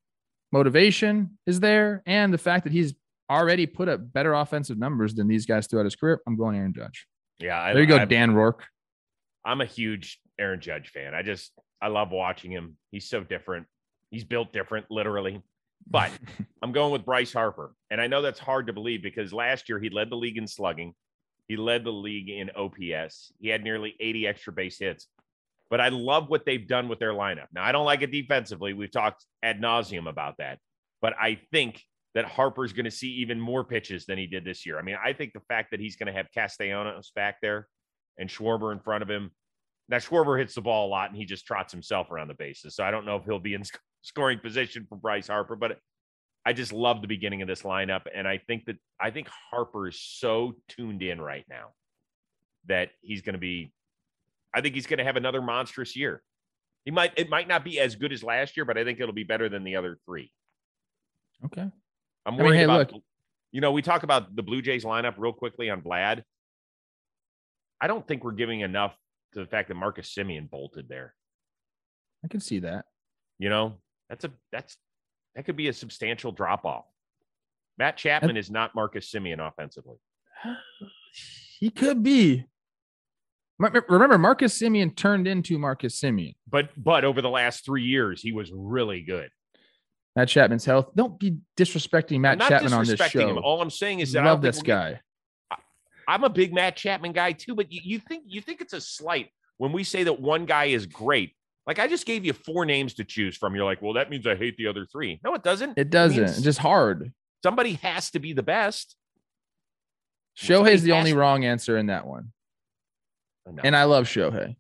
motivation 0.53 1.39
is 1.47 1.61
there, 1.61 2.03
and 2.07 2.35
the 2.35 2.39
fact 2.39 2.65
that 2.65 2.73
he's 2.73 2.95
already 3.31 3.65
put 3.65 3.89
up 3.89 4.13
better 4.13 4.35
offensive 4.35 4.77
numbers 4.77 5.15
than 5.15 5.29
these 5.29 5.47
guys 5.47 5.67
throughout 5.67 5.85
his 5.85 5.97
career. 5.97 6.21
I'm 6.27 6.37
going 6.37 6.57
Aaron 6.57 6.75
Judge. 6.75 7.07
Yeah, 7.39 7.59
I, 7.59 7.73
there 7.73 7.83
you 7.83 7.89
go, 7.89 7.97
I'm, 7.97 8.09
Dan 8.09 8.35
Rourke. 8.35 8.65
I'm 9.45 9.61
a 9.61 9.67
huge 9.67 10.21
Aaron 10.39 10.61
Judge 10.61 10.91
fan. 10.91 11.15
I 11.15 11.23
just 11.23 11.53
I 11.81 11.89
love 11.89 12.11
watching 12.11 12.51
him. 12.51 12.77
He's 12.91 13.09
so 13.09 13.23
different. 13.23 13.67
He's 14.11 14.25
built 14.25 14.53
different, 14.53 14.87
literally. 14.91 15.43
But 15.89 16.11
I'm 16.63 16.73
going 16.73 16.93
with 16.93 17.05
Bryce 17.05 17.33
Harper, 17.33 17.75
and 17.91 18.01
I 18.01 18.07
know 18.07 18.23
that's 18.23 18.39
hard 18.39 18.67
to 18.67 18.73
believe 18.73 19.03
because 19.03 19.33
last 19.33 19.69
year 19.69 19.79
he 19.79 19.91
led 19.91 20.11
the 20.11 20.17
league 20.17 20.39
in 20.39 20.47
slugging. 20.47 20.95
He 21.49 21.57
led 21.57 21.85
the 21.85 21.93
league 21.93 22.29
in 22.29 22.51
OPS. 22.55 23.33
He 23.41 23.49
had 23.49 23.65
nearly 23.65 23.97
80 23.99 24.27
extra 24.27 24.53
base 24.53 24.79
hits. 24.79 25.09
But 25.69 25.81
I 25.81 25.89
love 25.89 26.29
what 26.29 26.45
they've 26.45 26.67
done 26.67 26.89
with 26.89 26.99
their 26.99 27.13
lineup. 27.13 27.47
Now, 27.53 27.65
I 27.65 27.73
don't 27.73 27.85
like 27.85 28.03
it 28.03 28.11
defensively. 28.11 28.73
We've 28.73 28.91
talked 28.91 29.25
ad 29.43 29.61
nauseum 29.61 30.09
about 30.09 30.37
that. 30.39 30.59
But 31.01 31.15
I 31.19 31.41
think 31.53 31.83
that 32.15 32.25
Harper's 32.25 32.73
going 32.73 32.85
to 32.85 32.91
see 32.91 33.09
even 33.15 33.41
more 33.41 33.65
pitches 33.65 34.05
than 34.05 34.19
he 34.19 34.27
did 34.27 34.45
this 34.45 34.67
year. 34.67 34.79
I 34.79 34.83
mean, 34.83 34.97
I 35.03 35.13
think 35.13 35.33
the 35.33 35.41
fact 35.49 35.71
that 35.71 35.81
he's 35.81 35.97
going 35.97 36.09
to 36.09 36.13
have 36.13 36.27
Castellanos 36.33 37.13
back 37.15 37.37
there 37.41 37.69
and 38.19 38.29
Schwarber 38.29 38.73
in 38.73 38.81
front 38.81 39.03
of 39.03 39.11
him. 39.11 39.31
Now, 39.91 39.97
Schwarber 39.97 40.39
hits 40.39 40.55
the 40.55 40.61
ball 40.61 40.87
a 40.87 40.89
lot 40.89 41.11
and 41.11 41.17
he 41.17 41.25
just 41.25 41.45
trots 41.45 41.73
himself 41.73 42.13
around 42.13 42.29
the 42.29 42.35
bases. 42.35 42.77
So 42.77 42.85
I 42.85 42.93
don't 42.93 43.05
know 43.05 43.17
if 43.17 43.25
he'll 43.25 43.41
be 43.41 43.55
in 43.55 43.65
scoring 44.03 44.39
position 44.39 44.87
for 44.89 44.97
Bryce 44.97 45.27
Harper, 45.27 45.57
but 45.57 45.79
I 46.47 46.53
just 46.53 46.73
love 46.73 47.03
the 47.03 47.09
beginning 47.09 47.43
of 47.43 47.49
this 47.49 47.63
lineup. 47.63 48.03
And 48.15 48.27
I 48.27 48.39
think 48.39 48.67
that 48.67 48.77
I 49.01 49.11
think 49.11 49.29
Harper 49.51 49.89
is 49.89 50.01
so 50.01 50.55
tuned 50.69 51.03
in 51.03 51.21
right 51.21 51.45
now 51.51 51.71
that 52.69 52.91
he's 53.03 53.23
going 53.23 53.33
to 53.35 53.41
be, 53.41 53.73
I 54.55 54.61
think 54.61 54.77
he's 54.77 54.87
going 54.87 54.99
to 54.99 55.05
have 55.05 55.17
another 55.17 55.43
monstrous 55.43 55.97
year. 55.97 56.23
He 56.85 56.93
might, 56.93 57.13
it 57.17 57.29
might 57.29 57.49
not 57.49 57.65
be 57.65 57.81
as 57.81 57.97
good 57.97 58.13
as 58.13 58.23
last 58.23 58.57
year, 58.57 58.65
but 58.65 58.79
I 58.79 58.85
think 58.85 59.01
it'll 59.01 59.13
be 59.13 59.25
better 59.25 59.49
than 59.49 59.65
the 59.65 59.77
other 59.77 59.99
three. 60.07 60.31
Okay. 61.47 61.69
I'm 62.27 62.37
worried 62.37 62.47
I 62.47 62.51
mean, 62.51 62.59
hey, 62.59 62.65
about, 62.65 62.93
look. 62.93 63.03
you 63.51 63.61
know, 63.61 63.73
we 63.73 63.83
talk 63.83 64.05
about 64.05 64.35
the 64.37 64.43
Blue 64.43 64.63
Jays 64.63 64.85
lineup 64.85 65.15
real 65.19 65.33
quickly 65.33 65.69
on 65.69 65.83
Vlad. 65.83 66.23
I 67.81 67.87
don't 67.87 68.07
think 68.07 68.23
we're 68.25 68.33
giving 68.33 68.61
enough 68.61 68.95
the 69.33 69.47
fact 69.47 69.69
that 69.69 69.75
Marcus 69.75 70.13
Semien 70.15 70.49
bolted 70.51 70.89
there. 70.89 71.15
I 72.25 72.29
can 72.29 72.41
see 72.41 72.61
that. 72.61 72.87
You 73.39 73.49
know, 73.49 73.77
that's 74.09 74.25
a, 74.25 74.31
that's, 74.53 74.77
that 75.35 75.45
could 75.45 75.57
be 75.57 75.69
a 75.69 75.73
substantial 75.73 76.33
drop 76.33 76.65
off. 76.65 76.85
Matt 77.79 77.97
Chapman 77.97 78.37
is 78.37 78.51
not 78.51 78.75
Marcus 78.75 79.11
Semien 79.11 79.47
offensively. 79.47 79.97
He 81.59 81.69
could 81.69 82.03
be. 82.03 82.47
Remember, 83.59 84.17
Marcus 84.17 84.59
Semien 84.59 84.97
turned 84.97 85.29
into 85.29 85.59
Marcus 85.59 86.01
Semien. 86.01 86.35
But 86.49 86.71
but 86.75 87.05
over 87.05 87.21
the 87.21 87.29
last 87.29 87.67
three 87.67 87.85
years, 87.85 88.23
he 88.23 88.33
was 88.33 88.51
really 88.55 89.03
good. 89.03 89.29
Matt 90.17 90.29
Chapman's 90.29 90.65
health. 90.65 90.91
Don't 90.97 91.19
be 91.19 91.37
disrespecting 91.59 92.21
Matt 92.21 92.41
Chapman 92.41 92.73
on 92.73 92.87
this 92.87 92.99
show. 92.99 93.29
Him. 93.29 93.39
All 93.45 93.61
I'm 93.61 93.69
saying 93.69 94.01
is 94.01 94.13
that 94.13 94.25
love 94.25 94.41
this 94.41 94.63
guy. 94.63 95.01
I'm 96.11 96.25
a 96.25 96.29
big 96.29 96.53
Matt 96.53 96.75
Chapman 96.75 97.13
guy 97.13 97.31
too, 97.31 97.55
but 97.55 97.71
you, 97.71 97.81
you 97.85 98.01
think 98.01 98.25
you 98.27 98.41
think 98.41 98.61
it's 98.61 98.73
a 98.73 98.81
slight 98.81 99.29
when 99.59 99.71
we 99.71 99.85
say 99.85 100.03
that 100.03 100.21
one 100.21 100.45
guy 100.45 100.65
is 100.65 100.85
great. 100.87 101.37
Like 101.69 101.79
I 101.79 101.87
just 101.87 102.05
gave 102.05 102.25
you 102.25 102.33
four 102.33 102.65
names 102.67 102.95
to 102.95 103.05
choose 103.05 103.37
from. 103.37 103.55
You're 103.55 103.65
like, 103.65 103.81
well, 103.81 103.93
that 103.93 104.11
means 104.11 104.27
I 104.27 104.35
hate 104.35 104.57
the 104.57 104.67
other 104.67 104.85
three. 104.85 105.21
No, 105.23 105.35
it 105.35 105.45
doesn't. 105.45 105.79
It 105.79 105.89
doesn't. 105.89 106.21
It 106.21 106.31
it's 106.31 106.43
just 106.43 106.59
hard. 106.59 107.13
Somebody 107.45 107.75
has 107.75 108.11
to 108.11 108.19
be 108.19 108.33
the 108.33 108.43
best. 108.43 108.97
Shohei's 110.37 110.83
the 110.83 110.93
only 110.93 111.13
wrong 111.13 111.45
answer 111.45 111.79
in 111.79 111.87
that 111.87 112.09
one. 112.09 112.33
No. 113.47 113.63
And 113.63 113.77
I 113.77 113.85
love 113.85 114.07
Shohei. 114.07 114.57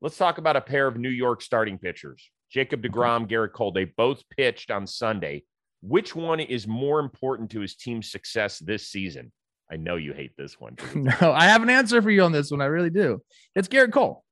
Let's 0.00 0.16
talk 0.16 0.38
about 0.38 0.56
a 0.56 0.60
pair 0.60 0.88
of 0.88 0.96
New 0.96 1.10
York 1.10 1.42
starting 1.42 1.78
pitchers. 1.78 2.28
Jacob 2.50 2.82
DeGrom, 2.82 3.30
Gerrit 3.30 3.52
Cole. 3.52 3.70
They 3.70 3.84
both 3.84 4.24
pitched 4.36 4.72
on 4.72 4.88
Sunday. 4.88 5.44
Which 5.80 6.16
one 6.16 6.40
is 6.40 6.66
more 6.66 6.98
important 6.98 7.52
to 7.52 7.60
his 7.60 7.76
team's 7.76 8.10
success 8.10 8.58
this 8.58 8.88
season? 8.88 9.30
I 9.72 9.76
know 9.76 9.96
you 9.96 10.12
hate 10.12 10.36
this 10.36 10.60
one. 10.60 10.76
no, 10.94 11.32
I 11.32 11.44
have 11.44 11.62
an 11.62 11.70
answer 11.70 12.02
for 12.02 12.10
you 12.10 12.22
on 12.22 12.32
this 12.32 12.50
one. 12.50 12.60
I 12.60 12.66
really 12.66 12.90
do. 12.90 13.22
It's 13.56 13.68
Gerrit 13.68 13.92
Cole. 13.92 14.22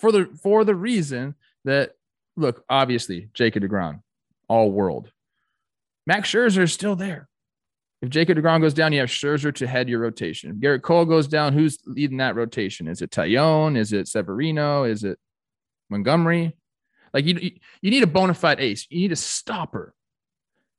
For 0.00 0.12
the 0.12 0.30
for 0.40 0.64
the 0.64 0.74
reason 0.74 1.34
that 1.64 1.92
look, 2.36 2.64
obviously, 2.70 3.28
Jacob 3.34 3.64
DeGrom, 3.64 4.02
all 4.48 4.70
world. 4.70 5.10
Max 6.06 6.30
Scherzer 6.30 6.62
is 6.62 6.72
still 6.72 6.96
there. 6.96 7.28
If 8.02 8.08
Jacob 8.08 8.38
DeGrom 8.38 8.60
goes 8.60 8.72
down, 8.72 8.92
you 8.92 9.00
have 9.00 9.10
Scherzer 9.10 9.54
to 9.56 9.66
head 9.66 9.88
your 9.88 9.98
rotation. 9.98 10.50
If 10.50 10.56
Gerrit 10.56 10.82
Cole 10.82 11.04
goes 11.04 11.26
down, 11.26 11.52
who's 11.52 11.78
leading 11.84 12.16
that 12.18 12.36
rotation? 12.36 12.88
Is 12.88 13.02
it 13.02 13.10
Taillon? 13.10 13.76
Is 13.76 13.92
it 13.92 14.08
Severino? 14.08 14.84
Is 14.84 15.04
it 15.04 15.18
Montgomery? 15.90 16.56
Like 17.12 17.26
you, 17.26 17.50
you 17.82 17.90
need 17.90 18.04
a 18.04 18.06
bona 18.06 18.34
fide 18.34 18.60
ace. 18.60 18.86
You 18.88 19.00
need 19.00 19.12
a 19.12 19.16
stopper. 19.16 19.92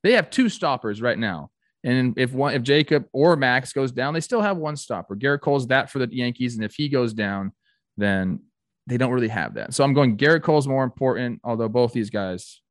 They 0.04 0.14
have 0.14 0.30
two 0.30 0.50
stoppers 0.50 1.02
right 1.02 1.20
now. 1.20 1.52
And 1.84 2.18
if 2.18 2.34
one, 2.34 2.54
if 2.54 2.62
Jacob 2.62 3.06
or 3.12 3.36
Max 3.36 3.74
goes 3.74 3.92
down, 3.92 4.14
they 4.14 4.20
still 4.20 4.42
have 4.42 4.58
one 4.58 4.76
stopper. 4.76 5.16
Gerrit 5.16 5.42
Cole's 5.42 5.68
that 5.68 5.90
for 5.90 6.00
the 6.00 6.08
Yankees. 6.12 6.56
And 6.56 6.64
if 6.64 6.76
he 6.76 6.90
goes 6.90 7.14
down, 7.14 7.52
then 7.98 8.40
they 8.88 8.98
don't 8.98 9.12
really 9.12 9.28
have 9.28 9.56
that. 9.56 9.74
So 9.74 9.84
I'm 9.84 9.94
going 9.94 10.18
Gerrit 10.18 10.44
Cole's 10.44 10.68
more 10.68 10.84
important, 10.84 11.42
although 11.44 11.70
both 11.70 11.94
these 11.94 12.10
guys 12.10 12.62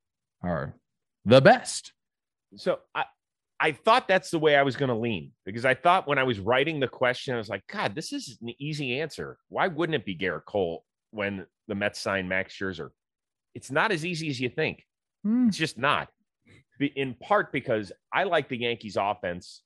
are 0.43 0.77
the 1.25 1.41
best. 1.41 1.93
So 2.57 2.79
I, 2.95 3.05
I 3.59 3.73
thought 3.73 4.09
that's 4.09 4.31
the 4.31 4.39
way 4.39 4.57
I 4.57 4.63
was 4.63 4.77
going 4.77 4.89
to 4.89 4.95
lean 4.95 5.33
because 5.45 5.65
I 5.65 5.75
thought 5.75 6.09
when 6.09 6.19
I 6.19 6.23
was 6.23 6.41
writing 6.41 6.81
the 6.81 6.89
question, 6.89 7.35
I 7.35 7.39
was 7.39 7.49
like, 7.49 7.63
God, 7.67 7.95
this 7.95 8.13
is 8.13 8.39
an 8.41 8.55
easy 8.59 9.01
answer. 9.01 9.39
Why 9.49 9.69
wouldn't 9.69 9.95
it 9.95 10.07
be 10.07 10.17
Gerrit 10.17 10.47
Cole 10.47 10.85
when 11.11 11.47
the 11.69 11.75
Mets 11.75 12.01
signed 12.01 12.29
Max 12.29 12.55
Scherzer? 12.55 12.91
It's 13.55 13.71
not 13.71 13.93
as 13.93 14.07
easy 14.07 14.31
as 14.31 14.41
you 14.41 14.49
think. 14.49 14.85
Mm. 15.27 15.49
It's 15.49 15.59
just 15.59 15.77
not. 15.77 16.09
In 16.81 17.15
part 17.15 17.53
because 17.53 17.93
I 18.13 18.25
like 18.25 18.49
the 18.49 18.59
Yankees 18.59 18.97
offense 18.99 19.63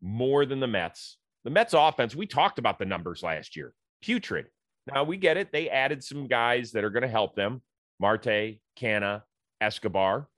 more 0.00 0.46
than 0.46 0.60
the 0.60 0.66
Mets. 0.66 1.18
The 1.44 1.50
Mets 1.50 1.74
offense, 1.74 2.14
we 2.14 2.26
talked 2.26 2.58
about 2.58 2.78
the 2.78 2.86
numbers 2.86 3.22
last 3.22 3.54
year. 3.56 3.74
Putrid. 4.02 4.46
Now 4.86 5.04
we 5.04 5.16
get 5.16 5.36
it. 5.36 5.52
They 5.52 5.68
added 5.68 6.02
some 6.02 6.26
guys 6.26 6.72
that 6.72 6.84
are 6.84 6.90
going 6.90 7.02
to 7.02 7.08
help 7.08 7.34
them. 7.34 7.62
Marte, 8.00 8.58
Canha, 8.78 9.22
Escobar. 9.60 10.28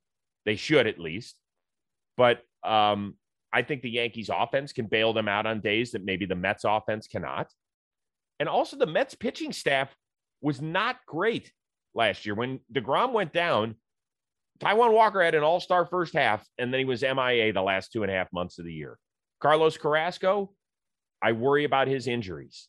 They 0.44 0.56
should 0.56 0.86
at 0.86 0.98
least. 0.98 1.36
But 2.16 2.42
um, 2.62 3.14
I 3.52 3.62
think 3.62 3.82
the 3.82 3.90
Yankees 3.90 4.30
offense 4.32 4.72
can 4.72 4.86
bail 4.86 5.12
them 5.12 5.28
out 5.28 5.46
on 5.46 5.60
days 5.60 5.92
that 5.92 6.04
maybe 6.04 6.26
the 6.26 6.34
Mets 6.34 6.64
offense 6.64 7.06
cannot. 7.06 7.50
And 8.38 8.48
also 8.48 8.76
the 8.76 8.86
Mets 8.86 9.14
pitching 9.14 9.52
staff 9.52 9.94
was 10.40 10.60
not 10.60 10.96
great 11.06 11.52
last 11.94 12.26
year. 12.26 12.34
When 12.34 12.60
DeGrom 12.72 13.12
went 13.12 13.32
down, 13.32 13.76
Taijuan 14.58 14.92
Walker 14.92 15.22
had 15.22 15.34
an 15.34 15.42
all-star 15.42 15.86
first 15.86 16.14
half, 16.14 16.46
and 16.58 16.72
then 16.72 16.78
he 16.78 16.84
was 16.84 17.02
MIA 17.02 17.52
the 17.52 17.62
last 17.62 17.92
two 17.92 18.02
and 18.02 18.10
a 18.10 18.14
half 18.14 18.32
months 18.32 18.58
of 18.58 18.64
the 18.64 18.72
year. 18.72 18.98
Carlos 19.40 19.76
Carrasco, 19.76 20.52
I 21.22 21.32
worry 21.32 21.64
about 21.64 21.88
his 21.88 22.06
injuries. 22.06 22.68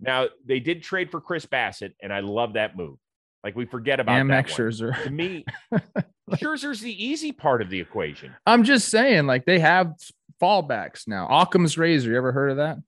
Now 0.00 0.28
they 0.44 0.60
did 0.60 0.82
trade 0.82 1.10
for 1.10 1.20
Chris 1.20 1.46
Bassitt, 1.46 1.94
and 2.02 2.12
I 2.12 2.20
love 2.20 2.54
that 2.54 2.76
move. 2.76 2.98
Like 3.44 3.56
we 3.56 3.66
forget 3.66 4.00
about 4.00 4.18
and 4.18 4.28
Max 4.28 4.54
Scherzer. 4.54 5.00
To 5.04 5.10
me, 5.10 5.44
Scherzer's 6.32 6.80
the 6.80 7.04
easy 7.04 7.32
part 7.32 7.62
of 7.62 7.70
the 7.70 7.80
equation. 7.80 8.34
I'm 8.46 8.64
just 8.64 8.88
saying, 8.88 9.26
like 9.26 9.44
they 9.44 9.58
have 9.60 9.94
fallbacks 10.42 11.06
now. 11.06 11.26
Occam's 11.28 11.78
razor. 11.78 12.10
You 12.10 12.16
ever 12.16 12.32
heard 12.32 12.50
of 12.50 12.56
that? 12.58 12.78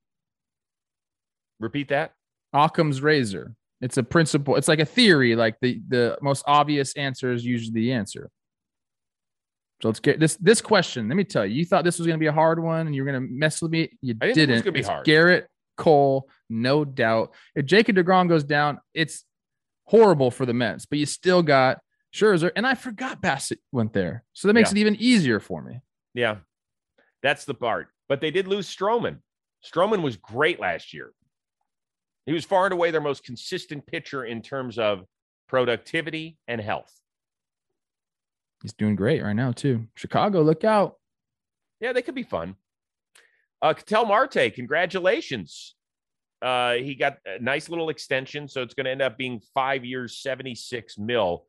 Repeat 1.60 1.88
that. 1.88 2.14
Occam's 2.52 3.00
razor. 3.00 3.54
It's 3.80 3.96
a 3.96 4.02
principle. 4.02 4.56
It's 4.56 4.68
like 4.68 4.80
a 4.80 4.84
theory. 4.84 5.34
Like 5.36 5.56
the 5.60 5.80
the 5.88 6.18
most 6.20 6.44
obvious 6.46 6.94
answer 6.94 7.32
is 7.32 7.44
usually 7.44 7.72
the 7.72 7.92
answer. 7.92 8.30
So 9.82 9.88
let's 9.88 10.00
get 10.00 10.20
this 10.20 10.36
this 10.36 10.60
question. 10.60 11.08
Let 11.08 11.16
me 11.16 11.24
tell 11.24 11.46
you. 11.46 11.54
You 11.54 11.64
thought 11.64 11.84
this 11.84 11.98
was 11.98 12.06
going 12.06 12.18
to 12.18 12.22
be 12.22 12.26
a 12.26 12.32
hard 12.32 12.62
one, 12.62 12.86
and 12.86 12.94
you 12.94 13.02
were 13.02 13.10
going 13.10 13.22
to 13.22 13.32
mess 13.32 13.62
with 13.62 13.70
me. 13.70 13.90
You 14.02 14.14
didn't. 14.14 14.34
didn't. 14.34 14.54
It's 14.56 14.62
going 14.64 14.74
to 14.74 14.80
be 14.80 14.86
hard. 14.86 15.06
Gerrit 15.06 15.44
Cole, 15.76 16.28
no 16.50 16.84
doubt. 16.84 17.32
If 17.54 17.64
Jacob 17.64 17.96
Degrom 17.96 18.28
goes 18.28 18.44
down, 18.44 18.78
it's 18.92 19.24
horrible 19.84 20.30
for 20.30 20.44
the 20.44 20.52
Mets. 20.52 20.84
But 20.84 20.98
you 20.98 21.06
still 21.06 21.42
got 21.42 21.78
Scherzer, 22.14 22.50
and 22.54 22.66
I 22.66 22.74
forgot 22.74 23.22
Bassitt 23.22 23.58
went 23.72 23.94
there, 23.94 24.24
so 24.34 24.48
that 24.48 24.54
makes 24.54 24.70
yeah. 24.70 24.78
it 24.78 24.80
even 24.82 24.96
easier 24.96 25.40
for 25.40 25.62
me. 25.62 25.80
Yeah, 26.12 26.36
that's 27.22 27.46
the 27.46 27.54
part. 27.54 27.88
But 28.08 28.20
they 28.20 28.30
did 28.30 28.46
lose 28.46 28.68
Stroman. 28.74 29.18
Stroman 29.64 30.02
was 30.02 30.16
great 30.16 30.60
last 30.60 30.92
year. 30.92 31.12
He 32.26 32.32
was 32.32 32.44
far 32.44 32.66
and 32.66 32.72
away 32.72 32.90
their 32.90 33.00
most 33.00 33.24
consistent 33.24 33.86
pitcher 33.86 34.24
in 34.24 34.42
terms 34.42 34.78
of 34.78 35.04
productivity 35.48 36.38
and 36.46 36.60
health. 36.60 36.92
He's 38.62 38.72
doing 38.72 38.94
great 38.94 39.22
right 39.22 39.34
now, 39.34 39.52
too. 39.52 39.86
Chicago, 39.94 40.42
look 40.42 40.64
out. 40.64 40.96
Yeah, 41.80 41.92
they 41.92 42.02
could 42.02 42.14
be 42.14 42.22
fun. 42.22 42.56
Uh, 43.62 43.72
Ketel 43.72 44.06
Marte, 44.06 44.54
congratulations. 44.54 45.74
Uh, 46.42 46.74
he 46.74 46.94
got 46.94 47.18
a 47.26 47.38
nice 47.42 47.68
little 47.68 47.90
extension, 47.90 48.48
so 48.48 48.62
it's 48.62 48.74
going 48.74 48.84
to 48.84 48.90
end 48.90 49.02
up 49.02 49.18
being 49.18 49.40
five 49.54 49.84
years, 49.84 50.18
76 50.18 50.98
mil. 50.98 51.46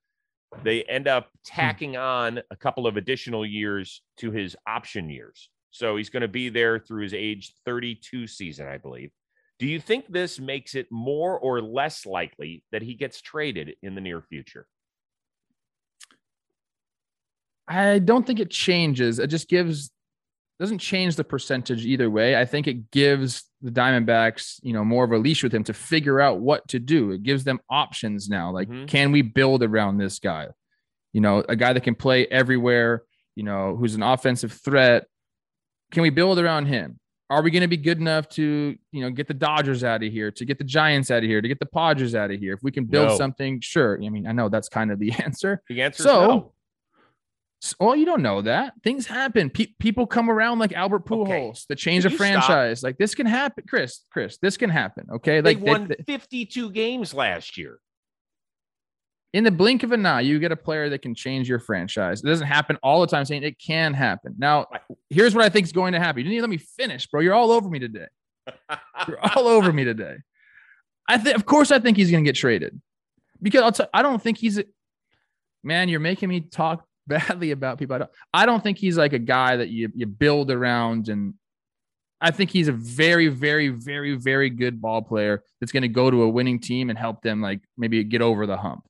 They 0.64 0.84
end 0.84 1.08
up 1.08 1.26
hmm. 1.26 1.40
tacking 1.46 1.98
on 1.98 2.42
a 2.50 2.56
couple 2.56 2.88
of 2.88 2.98
additional 2.98 3.46
years 3.46 4.02
to 4.18 4.32
his 4.32 4.56
option 4.68 5.10
years. 5.10 5.50
So 5.72 5.96
he's 5.96 6.10
going 6.10 6.22
to 6.22 6.28
be 6.28 6.50
there 6.50 6.80
through 6.80 7.04
his 7.04 7.14
age 7.14 7.54
32 7.66 8.28
season, 8.28 8.68
I 8.68 8.78
believe. 8.78 9.12
Do 9.62 9.68
you 9.68 9.80
think 9.80 10.08
this 10.10 10.40
makes 10.40 10.74
it 10.74 10.88
more 10.90 11.38
or 11.38 11.62
less 11.62 12.08
likely 12.08 12.64
that 12.72 12.82
he 12.82 12.96
gets 12.96 13.22
traded 13.22 13.76
in 13.84 13.94
the 13.94 14.02
near 14.02 14.20
future? 14.20 14.66
I 17.68 18.00
don't 18.00 18.26
think 18.26 18.40
it 18.40 18.50
changes. 18.50 19.20
It 19.20 19.28
just 19.28 19.48
gives 19.48 19.92
doesn't 20.60 20.80
change 20.80 21.16
the 21.16 21.24
percentage 21.24 21.86
either 21.86 22.10
way. 22.10 22.36
I 22.36 22.44
think 22.44 22.66
it 22.66 22.90
gives 22.90 23.44
the 23.62 23.70
Diamondbacks, 23.70 24.60
you 24.64 24.74
know, 24.74 24.84
more 24.84 25.04
of 25.04 25.12
a 25.12 25.18
leash 25.20 25.44
with 25.44 25.54
him 25.54 25.64
to 25.66 25.74
figure 25.74 26.20
out 26.20 26.40
what 26.40 26.68
to 26.70 26.80
do. 26.80 27.12
It 27.12 27.22
gives 27.22 27.44
them 27.44 27.60
options 27.70 28.30
now. 28.30 28.52
Like, 28.52 28.68
mm-hmm. 28.68 28.86
can 28.86 29.12
we 29.12 29.22
build 29.22 29.62
around 29.62 29.98
this 30.00 30.18
guy? 30.18 30.48
You 31.14 31.22
know, 31.22 31.44
a 31.48 31.56
guy 31.56 31.74
that 31.74 31.84
can 31.84 31.94
play 31.94 32.26
everywhere, 32.26 33.04
you 33.36 33.44
know, 33.44 33.76
who's 33.76 33.94
an 33.94 34.02
offensive 34.02 34.54
threat. 34.54 35.06
Can 35.92 36.02
we 36.02 36.10
build 36.10 36.40
around 36.40 36.66
him? 36.66 37.00
Are 37.32 37.42
we 37.42 37.50
going 37.50 37.62
to 37.62 37.68
be 37.70 37.78
good 37.78 37.98
enough 37.98 38.28
to 38.28 38.78
you 38.92 39.02
know 39.02 39.10
get 39.10 39.28
the 39.28 39.34
Dodgers 39.34 39.86
out 39.86 40.04
of 40.04 40.12
here, 40.12 40.32
to 40.32 40.46
get 40.46 40.58
the 40.58 40.66
Giants 40.66 41.10
out 41.10 41.20
of 41.20 41.24
here, 41.24 41.42
to 41.42 41.48
get 41.48 41.60
the 41.60 41.66
Padres 41.66 42.14
out 42.14 42.30
of 42.30 42.40
here? 42.40 42.54
If 42.54 42.62
we 42.62 42.72
can 42.72 42.84
build 42.84 43.08
no. 43.08 43.18
something, 43.18 43.62
sure. 43.62 43.98
I 44.04 44.10
mean, 44.10 44.28
I 44.28 44.34
know 44.34 44.50
that's 44.50 44.68
kind 44.68 44.92
of 44.92 45.00
the 45.00 45.12
answer. 45.24 45.64
The 45.70 45.82
answer 45.82 46.04
so, 46.04 46.28
no. 46.28 46.54
Well, 47.80 47.96
you 47.96 48.06
don't 48.06 48.22
know 48.22 48.42
that 48.42 48.74
things 48.84 49.08
happen. 49.08 49.50
Pe- 49.50 49.74
people 49.80 50.08
come 50.08 50.30
around 50.30 50.60
like 50.60 50.74
Albert 50.74 51.06
Pujols 51.06 51.50
okay. 51.50 51.60
that 51.70 51.78
change 51.78 52.06
a 52.06 52.10
franchise. 52.10 52.80
Stop? 52.80 52.90
Like 52.90 52.98
this 52.98 53.16
can 53.16 53.28
happen, 53.28 53.64
Chris. 53.68 54.02
Chris, 54.12 54.38
this 54.42 54.58
can 54.58 54.70
happen. 54.70 55.08
Okay, 55.14 55.40
they 55.40 55.56
like 55.56 55.66
won 55.66 55.88
they, 55.88 56.04
52 56.06 56.72
games 56.72 57.14
last 57.14 57.58
year 57.58 57.80
in 59.34 59.44
the 59.44 59.52
blink 59.52 59.84
of 59.84 59.92
an 59.92 60.06
eye, 60.06 60.22
you 60.22 60.40
get 60.40 60.52
a 60.52 60.58
player 60.58 60.90
that 60.90 61.02
can 61.02 61.16
change 61.16 61.48
your 61.48 61.60
franchise. 61.60 62.22
It 62.22 62.28
doesn't 62.28 62.48
happen 62.48 62.78
all 62.84 63.02
the 63.02 63.08
time, 63.08 63.24
saying 63.24 63.44
it 63.44 63.60
can 63.60 63.94
happen. 63.94 64.36
Now, 64.38 64.68
here's 65.10 65.34
what 65.34 65.46
I 65.46 65.50
think 65.50 65.66
is 65.66 65.72
going 65.72 65.94
to 65.94 66.00
happen. 66.00 66.20
You 66.20 66.24
didn't 66.26 66.34
even 66.34 66.50
let 66.50 66.50
me 66.50 66.58
finish, 66.58 67.08
bro. 67.08 67.22
You're 67.22 67.34
all 67.34 67.52
over 67.52 67.70
me 67.70 67.80
today. 67.80 68.08
You're 69.08 69.20
all 69.36 69.48
over 69.48 69.72
me 69.72 69.86
today. 69.86 70.18
I 71.08 71.18
think, 71.18 71.36
of 71.36 71.46
course, 71.46 71.72
I 71.72 71.80
think 71.80 71.98
he's 71.98 72.12
going 72.12 72.24
to 72.24 72.28
get 72.28 72.36
traded 72.36 72.80
because 73.42 73.62
I'll 73.62 73.72
t- 73.72 73.84
I 73.94 74.02
don't 74.02 74.22
think 74.22 74.38
he's. 74.38 74.60
A, 74.60 74.66
man, 75.64 75.90
you're 75.90 76.00
making 76.00 76.30
me 76.30 76.42
talk 76.42 76.86
badly 77.08 77.52
about 77.52 77.80
people. 77.80 77.96
I 77.96 78.00
don't. 78.00 78.12
I 78.34 78.46
don't 78.46 78.64
think 78.64 78.78
he's 78.78 78.98
like 78.98 79.14
a 79.14 79.20
guy 79.20 79.58
that 79.58 79.70
you 79.70 79.92
you 79.96 80.06
build 80.06 80.52
around, 80.52 81.10
and 81.10 81.34
I 82.20 82.32
think 82.32 82.50
he's 82.50 82.68
a 82.68 82.74
very, 82.74 83.28
very, 83.28 83.70
very, 83.70 84.16
very 84.16 84.50
good 84.50 84.82
ball 84.82 85.02
player 85.02 85.44
that's 85.60 85.72
going 85.72 85.82
to 85.82 85.90
go 85.90 86.12
to 86.12 86.24
a 86.24 86.30
winning 86.30 86.60
team 86.60 86.90
and 86.90 86.98
help 86.98 87.22
them 87.22 87.42
like 87.42 87.62
maybe 87.78 88.04
get 88.04 88.22
over 88.22 88.46
the 88.46 88.58
hump. 88.58 88.86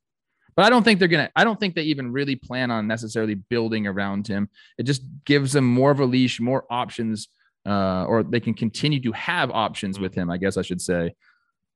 But 0.54 0.66
I 0.66 0.70
don't 0.70 0.82
think 0.82 0.98
they're 0.98 1.08
gonna. 1.08 1.30
I 1.34 1.44
don't 1.44 1.58
think 1.58 1.74
they 1.74 1.82
even 1.84 2.12
really 2.12 2.36
plan 2.36 2.70
on 2.70 2.86
necessarily 2.86 3.34
building 3.34 3.86
around 3.86 4.26
him. 4.26 4.48
It 4.78 4.84
just 4.84 5.02
gives 5.24 5.52
them 5.52 5.64
more 5.64 5.90
of 5.90 6.00
a 6.00 6.04
leash, 6.04 6.40
more 6.40 6.64
options, 6.70 7.28
uh, 7.66 8.04
or 8.04 8.22
they 8.22 8.40
can 8.40 8.54
continue 8.54 9.00
to 9.00 9.12
have 9.12 9.50
options 9.50 9.98
with 9.98 10.14
him. 10.14 10.30
I 10.30 10.36
guess 10.36 10.56
I 10.56 10.62
should 10.62 10.80
say. 10.80 11.14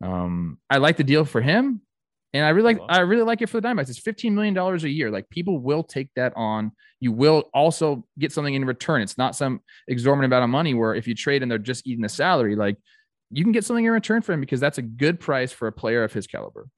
Um, 0.02 0.58
I 0.68 0.76
like 0.76 0.98
the 0.98 1.04
deal 1.04 1.24
for 1.24 1.40
him, 1.40 1.80
and 2.34 2.44
I 2.44 2.50
really 2.50 2.74
like 2.74 2.82
I 2.88 3.00
really 3.00 3.22
like 3.22 3.40
it 3.40 3.48
for 3.48 3.60
the 3.60 3.66
Diamondbacks. 3.66 3.88
It's 3.88 3.98
fifteen 3.98 4.34
million 4.34 4.52
dollars 4.52 4.84
a 4.84 4.90
year. 4.90 5.10
Like 5.10 5.30
people 5.30 5.58
will 5.58 5.82
take 5.82 6.10
that 6.16 6.34
on. 6.36 6.72
You 7.00 7.12
will 7.12 7.44
also 7.54 8.04
get 8.18 8.32
something 8.32 8.54
in 8.54 8.64
return. 8.64 9.00
It's 9.00 9.16
not 9.16 9.36
some 9.36 9.60
exorbitant 9.88 10.32
amount 10.32 10.44
of 10.44 10.50
money 10.50 10.74
where 10.74 10.94
if 10.94 11.06
you 11.06 11.14
trade 11.14 11.42
and 11.42 11.50
they're 11.50 11.58
just 11.58 11.86
eating 11.86 12.02
the 12.02 12.08
salary, 12.08 12.56
like 12.56 12.76
you 13.30 13.42
can 13.42 13.52
get 13.52 13.64
something 13.64 13.84
in 13.84 13.90
return 13.90 14.22
for 14.22 14.32
him 14.32 14.40
because 14.40 14.60
that's 14.60 14.78
a 14.78 14.82
good 14.82 15.18
price 15.18 15.52
for 15.52 15.68
a 15.68 15.72
player 15.72 16.04
of 16.04 16.12
his 16.12 16.26
caliber. 16.26 16.68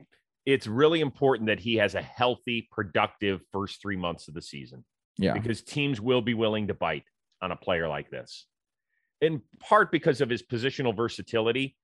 It's 0.50 0.66
really 0.66 1.00
important 1.00 1.48
that 1.48 1.60
he 1.60 1.74
has 1.76 1.94
a 1.94 2.00
healthy, 2.00 2.68
productive 2.72 3.42
first 3.52 3.82
three 3.82 3.96
months 3.96 4.28
of 4.28 4.34
the 4.34 4.40
season. 4.40 4.84
Yeah. 5.18 5.32
because 5.32 5.62
teams 5.62 6.00
will 6.00 6.22
be 6.22 6.34
willing 6.34 6.68
to 6.68 6.74
bite 6.74 7.04
on 7.42 7.50
a 7.50 7.56
player 7.56 7.88
like 7.88 8.08
this. 8.08 8.46
In 9.20 9.42
part 9.60 9.90
because 9.90 10.20
of 10.20 10.30
his 10.30 10.42
positional 10.42 10.96
versatility. 10.96 11.76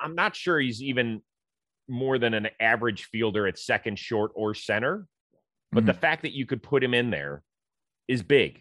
I'm 0.00 0.14
not 0.14 0.36
sure 0.36 0.60
he's 0.60 0.82
even 0.82 1.22
more 1.88 2.18
than 2.18 2.34
an 2.34 2.48
average 2.60 3.04
fielder 3.04 3.46
at 3.46 3.58
second, 3.58 3.98
short, 3.98 4.32
or 4.34 4.54
center. 4.54 5.06
But 5.72 5.86
the 5.86 5.92
mm-hmm. 5.92 6.00
fact 6.00 6.22
that 6.22 6.32
you 6.32 6.46
could 6.46 6.62
put 6.62 6.84
him 6.84 6.94
in 6.94 7.10
there 7.10 7.42
is 8.08 8.22
big. 8.22 8.60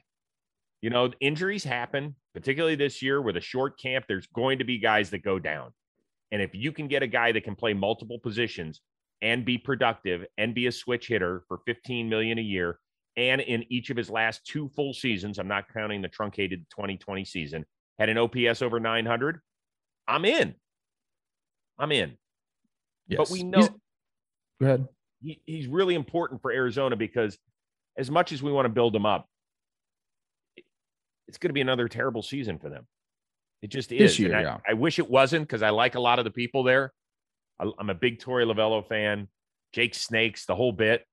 You 0.81 0.89
know, 0.89 1.11
injuries 1.19 1.63
happen, 1.63 2.15
particularly 2.33 2.75
this 2.75 3.01
year 3.01 3.21
with 3.21 3.35
a 3.35 3.41
short 3.41 3.79
camp. 3.79 4.05
There's 4.07 4.27
going 4.27 4.59
to 4.59 4.65
be 4.65 4.79
guys 4.79 5.09
that 5.09 5.23
go 5.23 5.39
down. 5.39 5.71
And 6.31 6.41
if 6.41 6.55
you 6.55 6.71
can 6.71 6.87
get 6.87 7.03
a 7.03 7.07
guy 7.07 7.31
that 7.31 7.43
can 7.43 7.55
play 7.55 7.73
multiple 7.73 8.19
positions 8.19 8.81
and 9.23 9.43
be 9.45 9.57
productive 9.57 10.25
and 10.37 10.53
be 10.53 10.67
a 10.67 10.71
switch 10.71 11.07
hitter 11.07 11.43
for 11.47 11.59
15 11.65 12.07
million 12.09 12.37
a 12.37 12.41
year, 12.41 12.77
and 13.17 13.41
in 13.41 13.63
each 13.71 13.89
of 13.89 13.97
his 13.97 14.09
last 14.09 14.45
two 14.45 14.69
full 14.75 14.93
seasons, 14.93 15.39
I'm 15.39 15.47
not 15.47 15.63
counting 15.73 16.01
the 16.03 16.09
truncated 16.09 16.65
2020 16.69 17.23
season, 17.25 17.65
had 17.97 18.09
an 18.09 18.17
OPS 18.19 18.61
over 18.61 18.79
900, 18.79 19.39
I'm 20.07 20.25
in. 20.25 20.53
I'm 21.79 21.91
in. 21.91 22.17
Yes. 23.07 23.17
But 23.17 23.29
we 23.31 23.39
He's- 23.39 23.49
know 23.49 23.67
Go 24.59 24.65
ahead. 24.67 24.87
he, 25.23 25.41
he's 25.45 25.67
really 25.67 25.95
important 25.95 26.41
for 26.41 26.51
Arizona 26.51 26.95
because 26.95 27.37
as 27.97 28.11
much 28.11 28.31
as 28.31 28.43
we 28.43 28.51
want 28.51 28.65
to 28.65 28.69
build 28.69 28.95
him 28.95 29.05
up, 29.05 29.27
it's 31.27 31.37
going 31.37 31.49
to 31.49 31.53
be 31.53 31.61
another 31.61 31.87
terrible 31.87 32.21
season 32.21 32.59
for 32.59 32.69
them. 32.69 32.85
It 33.61 33.67
just 33.69 33.91
is. 33.91 33.99
This 33.99 34.19
year, 34.19 34.35
I, 34.35 34.41
yeah. 34.41 34.57
I 34.67 34.73
wish 34.73 34.99
it 34.99 35.09
wasn't 35.09 35.47
because 35.47 35.63
I 35.63 35.69
like 35.69 35.95
a 35.95 35.99
lot 35.99 36.19
of 36.19 36.25
the 36.25 36.31
people 36.31 36.63
there. 36.63 36.91
I'm 37.79 37.89
a 37.89 37.95
big 37.95 38.19
Torey 38.19 38.45
Lovullo 38.45 38.85
fan, 38.87 39.27
Jake 39.73 39.95
Snakes, 39.95 40.45
the 40.45 40.55
whole 40.55 40.71
bit. 40.71 41.05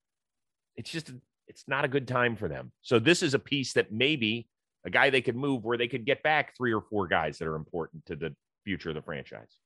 It's 0.76 0.90
just, 0.90 1.12
it's 1.48 1.64
not 1.68 1.84
a 1.84 1.88
good 1.88 2.08
time 2.08 2.36
for 2.36 2.48
them. 2.48 2.72
So 2.82 2.98
this 2.98 3.22
is 3.22 3.34
a 3.34 3.38
piece 3.38 3.72
that 3.74 3.92
maybe 3.92 4.48
a 4.86 4.90
guy 4.90 5.10
they 5.10 5.20
could 5.20 5.36
move 5.36 5.64
where 5.64 5.76
they 5.76 5.88
could 5.88 6.04
get 6.06 6.22
back 6.22 6.56
three 6.56 6.72
or 6.72 6.80
four 6.80 7.06
guys 7.06 7.38
that 7.38 7.48
are 7.48 7.56
important 7.56 8.06
to 8.06 8.16
the 8.16 8.34
future 8.64 8.90
of 8.90 8.94
the 8.94 9.02
franchise. 9.02 9.58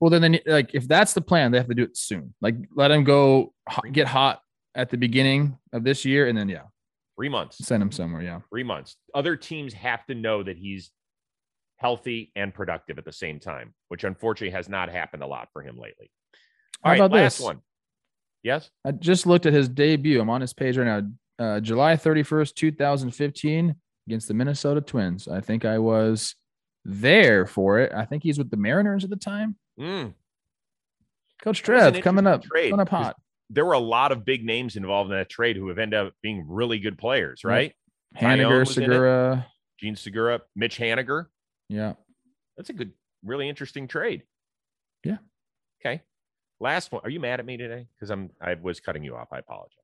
Well, 0.00 0.10
then, 0.10 0.22
then 0.22 0.40
like 0.46 0.74
if 0.74 0.88
that's 0.88 1.12
the 1.12 1.20
plan, 1.20 1.52
they 1.52 1.58
have 1.58 1.68
to 1.68 1.74
do 1.74 1.84
it 1.84 1.96
soon. 1.96 2.34
Like 2.40 2.56
let 2.74 2.90
him 2.90 3.04
go 3.04 3.52
get 3.92 4.06
hot 4.06 4.40
at 4.74 4.90
the 4.90 4.96
beginning 4.96 5.58
of 5.72 5.84
this 5.84 6.04
year, 6.04 6.26
and 6.28 6.36
then 6.36 6.48
yeah, 6.48 6.62
Three 7.16 7.28
months. 7.28 7.58
send 7.58 7.82
him 7.82 7.92
somewhere. 7.92 8.22
Yeah. 8.22 8.40
three 8.48 8.64
months. 8.64 8.96
Other 9.14 9.36
teams 9.36 9.74
have 9.74 10.04
to 10.06 10.14
know 10.14 10.42
that 10.42 10.56
he's 10.56 10.90
healthy 11.76 12.32
and 12.34 12.54
productive 12.54 12.98
at 12.98 13.04
the 13.04 13.12
same 13.12 13.38
time, 13.38 13.74
which 13.88 14.04
unfortunately 14.04 14.52
has 14.56 14.68
not 14.68 14.88
happened 14.88 15.22
a 15.22 15.26
lot 15.26 15.48
for 15.52 15.62
him 15.62 15.76
lately. 15.76 16.10
How 16.82 16.88
All 16.88 16.92
right, 16.92 17.00
about 17.00 17.12
last 17.12 17.38
this? 17.38 17.44
one. 17.44 17.60
Yes. 18.42 18.70
I 18.84 18.92
just 18.92 19.26
looked 19.26 19.46
at 19.46 19.52
his 19.52 19.68
debut. 19.68 20.20
I'm 20.20 20.30
on 20.30 20.40
his 20.40 20.52
page 20.52 20.76
right 20.76 20.86
now. 20.86 21.02
Uh, 21.38 21.60
July 21.60 21.96
31st, 21.96 22.54
2015, 22.54 23.74
against 24.08 24.28
the 24.28 24.34
Minnesota 24.34 24.80
Twins. 24.80 25.28
I 25.28 25.40
think 25.40 25.64
I 25.64 25.78
was 25.78 26.34
there 26.84 27.46
for 27.46 27.78
it. 27.78 27.92
I 27.94 28.04
think 28.04 28.22
he's 28.22 28.38
with 28.38 28.50
the 28.50 28.56
Mariners 28.56 29.04
at 29.04 29.10
the 29.10 29.16
time. 29.16 29.56
Mm, 29.78 30.14
Coach 31.42 31.62
Trev 31.62 32.00
coming 32.02 32.26
up, 32.26 32.42
trade, 32.44 32.70
coming 32.70 32.82
up 32.82 32.88
'cause 32.90 33.04
hot. 33.06 33.16
There 33.50 33.64
were 33.64 33.72
a 33.74 33.78
lot 33.78 34.12
of 34.12 34.24
big 34.24 34.44
names 34.44 34.76
involved 34.76 35.10
in 35.10 35.16
that 35.16 35.28
trade 35.28 35.56
who 35.56 35.68
have 35.68 35.78
ended 35.78 35.98
up 35.98 36.14
being 36.22 36.44
really 36.48 36.78
good 36.78 36.98
players, 36.98 37.42
Yep. 37.44 37.48
right? 37.50 37.76
Taijuan 38.16 38.36
Haniger, 38.38 38.58
was 38.60 38.76
in 38.76 38.82
it. 38.84 38.86
Segura. 38.86 39.46
Jean 39.78 39.96
Segura, 39.96 40.40
Mitch 40.54 40.78
Haniger. 40.78 41.26
Yeah. 41.68 41.94
That's 42.56 42.70
a 42.70 42.72
good, 42.72 42.92
really 43.24 43.48
interesting 43.48 43.88
trade. 43.88 44.22
Yeah. 45.04 45.18
Okay. 45.80 46.02
Last 46.62 46.92
one. 46.92 47.00
Are 47.04 47.10
you 47.10 47.18
mad 47.18 47.40
at 47.40 47.46
me 47.46 47.56
today? 47.56 47.86
Because 47.94 48.10
I'm 48.10 48.30
I 48.40 48.54
was 48.54 48.78
cutting 48.78 49.02
you 49.02 49.16
off. 49.16 49.28
I 49.32 49.38
apologize. 49.38 49.76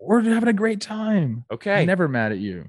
We're 0.00 0.22
having 0.22 0.48
a 0.48 0.52
great 0.54 0.80
time. 0.80 1.44
Okay. 1.52 1.80
I'm 1.82 1.86
never 1.86 2.08
mad 2.08 2.32
at 2.32 2.38
you. 2.38 2.64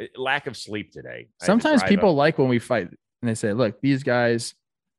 Uh, 0.00 0.04
Lack 0.16 0.46
of 0.46 0.56
sleep 0.56 0.92
today. 0.92 1.28
I 1.40 1.44
to 1.44 1.46
Sometimes 1.46 1.82
people 1.82 2.10
up- 2.10 2.16
like 2.16 2.38
when 2.38 2.48
we 2.48 2.58
fight 2.60 2.88
and 2.88 3.28
they 3.28 3.34
say, 3.34 3.52
look, 3.52 3.80
these 3.80 4.02
guys 4.04 4.54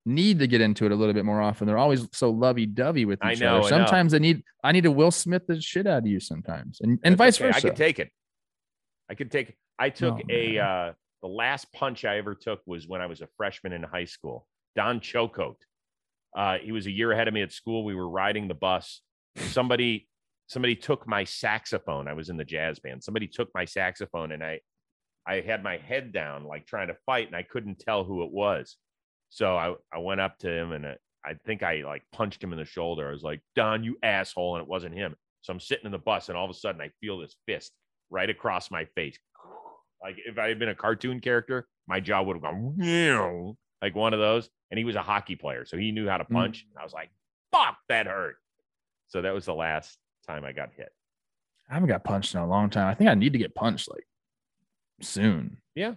need 0.05 0.39
to 0.39 0.47
get 0.47 0.59
into 0.59 0.85
it 0.85 0.91
a 0.91 0.95
little 0.95 1.13
bit 1.13 1.23
more 1.23 1.41
often. 1.41 1.65
They're 1.65 1.77
always 1.77 2.05
so 2.11 2.29
lovey 2.29 2.65
dovey 2.65 3.05
with 3.05 3.19
each 3.25 3.39
know, 3.39 3.55
I 3.55 3.59
other. 3.59 3.69
Sometimes 3.69 4.11
they 4.11 4.19
need, 4.19 4.43
I 4.63 4.73
need 4.73 4.83
to 4.83 4.91
Will 4.91 5.11
Smith 5.11 5.47
the 5.47 5.61
shit 5.61 5.87
out 5.87 5.99
of 5.99 6.05
you 6.07 6.19
sometimes 6.19 6.81
and, 6.81 6.99
and 7.03 7.17
That's 7.17 7.37
vice 7.37 7.41
okay. 7.41 7.53
versa. 7.53 7.67
I 7.67 7.69
could 7.69 7.77
take 7.77 7.99
it. 7.99 8.09
I 9.09 9.15
could 9.15 9.31
take. 9.31 9.55
I 9.79 9.89
took 9.89 10.15
Oh, 10.15 10.21
a. 10.29 10.53
man. 10.55 10.57
uh 10.65 10.93
The 11.21 11.27
last 11.29 11.71
punch 11.71 12.03
I 12.03 12.17
ever 12.17 12.35
took 12.35 12.59
was 12.65 12.85
when 12.85 12.99
I 12.99 13.05
was 13.05 13.21
a 13.21 13.27
freshman 13.37 13.71
in 13.71 13.81
high 13.83 14.05
school. 14.05 14.45
Don 14.75 14.99
Chocote. 14.99 15.55
Uh, 16.35 16.57
he 16.57 16.71
was 16.71 16.87
a 16.87 16.91
year 16.91 17.11
ahead 17.11 17.27
of 17.27 17.33
me 17.33 17.41
at 17.41 17.51
school. 17.51 17.83
We 17.83 17.95
were 17.95 18.09
riding 18.09 18.47
the 18.47 18.53
bus. 18.53 19.01
Somebody, 19.37 20.07
somebody 20.47 20.75
took 20.75 21.07
my 21.07 21.23
saxophone. 21.23 22.07
I 22.07 22.13
was 22.13 22.29
in 22.29 22.37
the 22.37 22.45
jazz 22.45 22.79
band. 22.79 23.03
Somebody 23.03 23.27
took 23.27 23.49
my 23.53 23.65
saxophone, 23.65 24.31
and 24.31 24.43
I, 24.43 24.59
I 25.27 25.41
had 25.41 25.63
my 25.63 25.77
head 25.77 26.11
down, 26.11 26.45
like 26.45 26.65
trying 26.65 26.87
to 26.87 26.97
fight, 27.05 27.27
and 27.27 27.35
I 27.35 27.43
couldn't 27.43 27.79
tell 27.79 28.03
who 28.03 28.23
it 28.23 28.31
was. 28.31 28.77
So 29.29 29.55
I, 29.55 29.73
I 29.93 29.99
went 29.99 30.21
up 30.21 30.37
to 30.39 30.49
him, 30.49 30.71
and 30.71 30.85
I, 30.85 30.95
I 31.25 31.33
think 31.45 31.63
I 31.63 31.83
like 31.85 32.03
punched 32.11 32.43
him 32.43 32.51
in 32.51 32.59
the 32.59 32.65
shoulder. 32.65 33.07
I 33.07 33.11
was 33.11 33.23
like, 33.23 33.41
"Don, 33.55 33.83
you 33.83 33.97
asshole!" 34.03 34.55
And 34.55 34.63
it 34.63 34.69
wasn't 34.69 34.95
him. 34.95 35.15
So 35.41 35.53
I'm 35.53 35.59
sitting 35.59 35.85
in 35.85 35.91
the 35.91 35.97
bus, 35.97 36.29
and 36.29 36.37
all 36.37 36.45
of 36.45 36.51
a 36.51 36.53
sudden 36.53 36.81
I 36.81 36.89
feel 37.01 37.19
this 37.19 37.35
fist 37.45 37.71
right 38.09 38.29
across 38.29 38.71
my 38.71 38.85
face. 38.95 39.17
Like 40.01 40.17
if 40.25 40.37
I 40.37 40.49
had 40.49 40.59
been 40.59 40.69
a 40.69 40.75
cartoon 40.75 41.19
character, 41.19 41.67
my 41.87 41.99
jaw 41.99 42.21
would 42.21 42.35
have 42.35 42.43
gone 42.43 42.75
like 43.83 43.95
one 43.95 44.13
of 44.13 44.19
those. 44.19 44.49
And 44.71 44.77
he 44.77 44.85
was 44.85 44.95
a 44.95 45.01
hockey 45.03 45.35
player, 45.35 45.65
so 45.65 45.77
he 45.77 45.91
knew 45.91 46.07
how 46.07 46.17
to 46.17 46.23
Mm. 46.23 46.33
punch. 46.33 46.65
And 46.71 46.79
I 46.79 46.83
was 46.83 46.93
like, 46.93 47.11
"Fuck, 47.51 47.77
that 47.89 48.07
hurt." 48.07 48.37
So 49.09 49.21
that 49.21 49.33
was 49.33 49.45
the 49.45 49.53
last 49.53 49.99
time 50.25 50.43
I 50.45 50.53
got 50.53 50.71
hit. 50.73 50.89
I 51.69 51.73
haven't 51.75 51.89
got 51.89 52.03
punched 52.03 52.33
in 52.33 52.39
a 52.41 52.47
long 52.47 52.69
time. 52.69 52.87
I 52.87 52.93
think 52.95 53.09
I 53.09 53.13
need 53.13 53.33
to 53.33 53.39
get 53.39 53.53
punched 53.53 53.89
like 53.91 54.07
soon. 55.01 55.57
Yeah. 55.75 55.95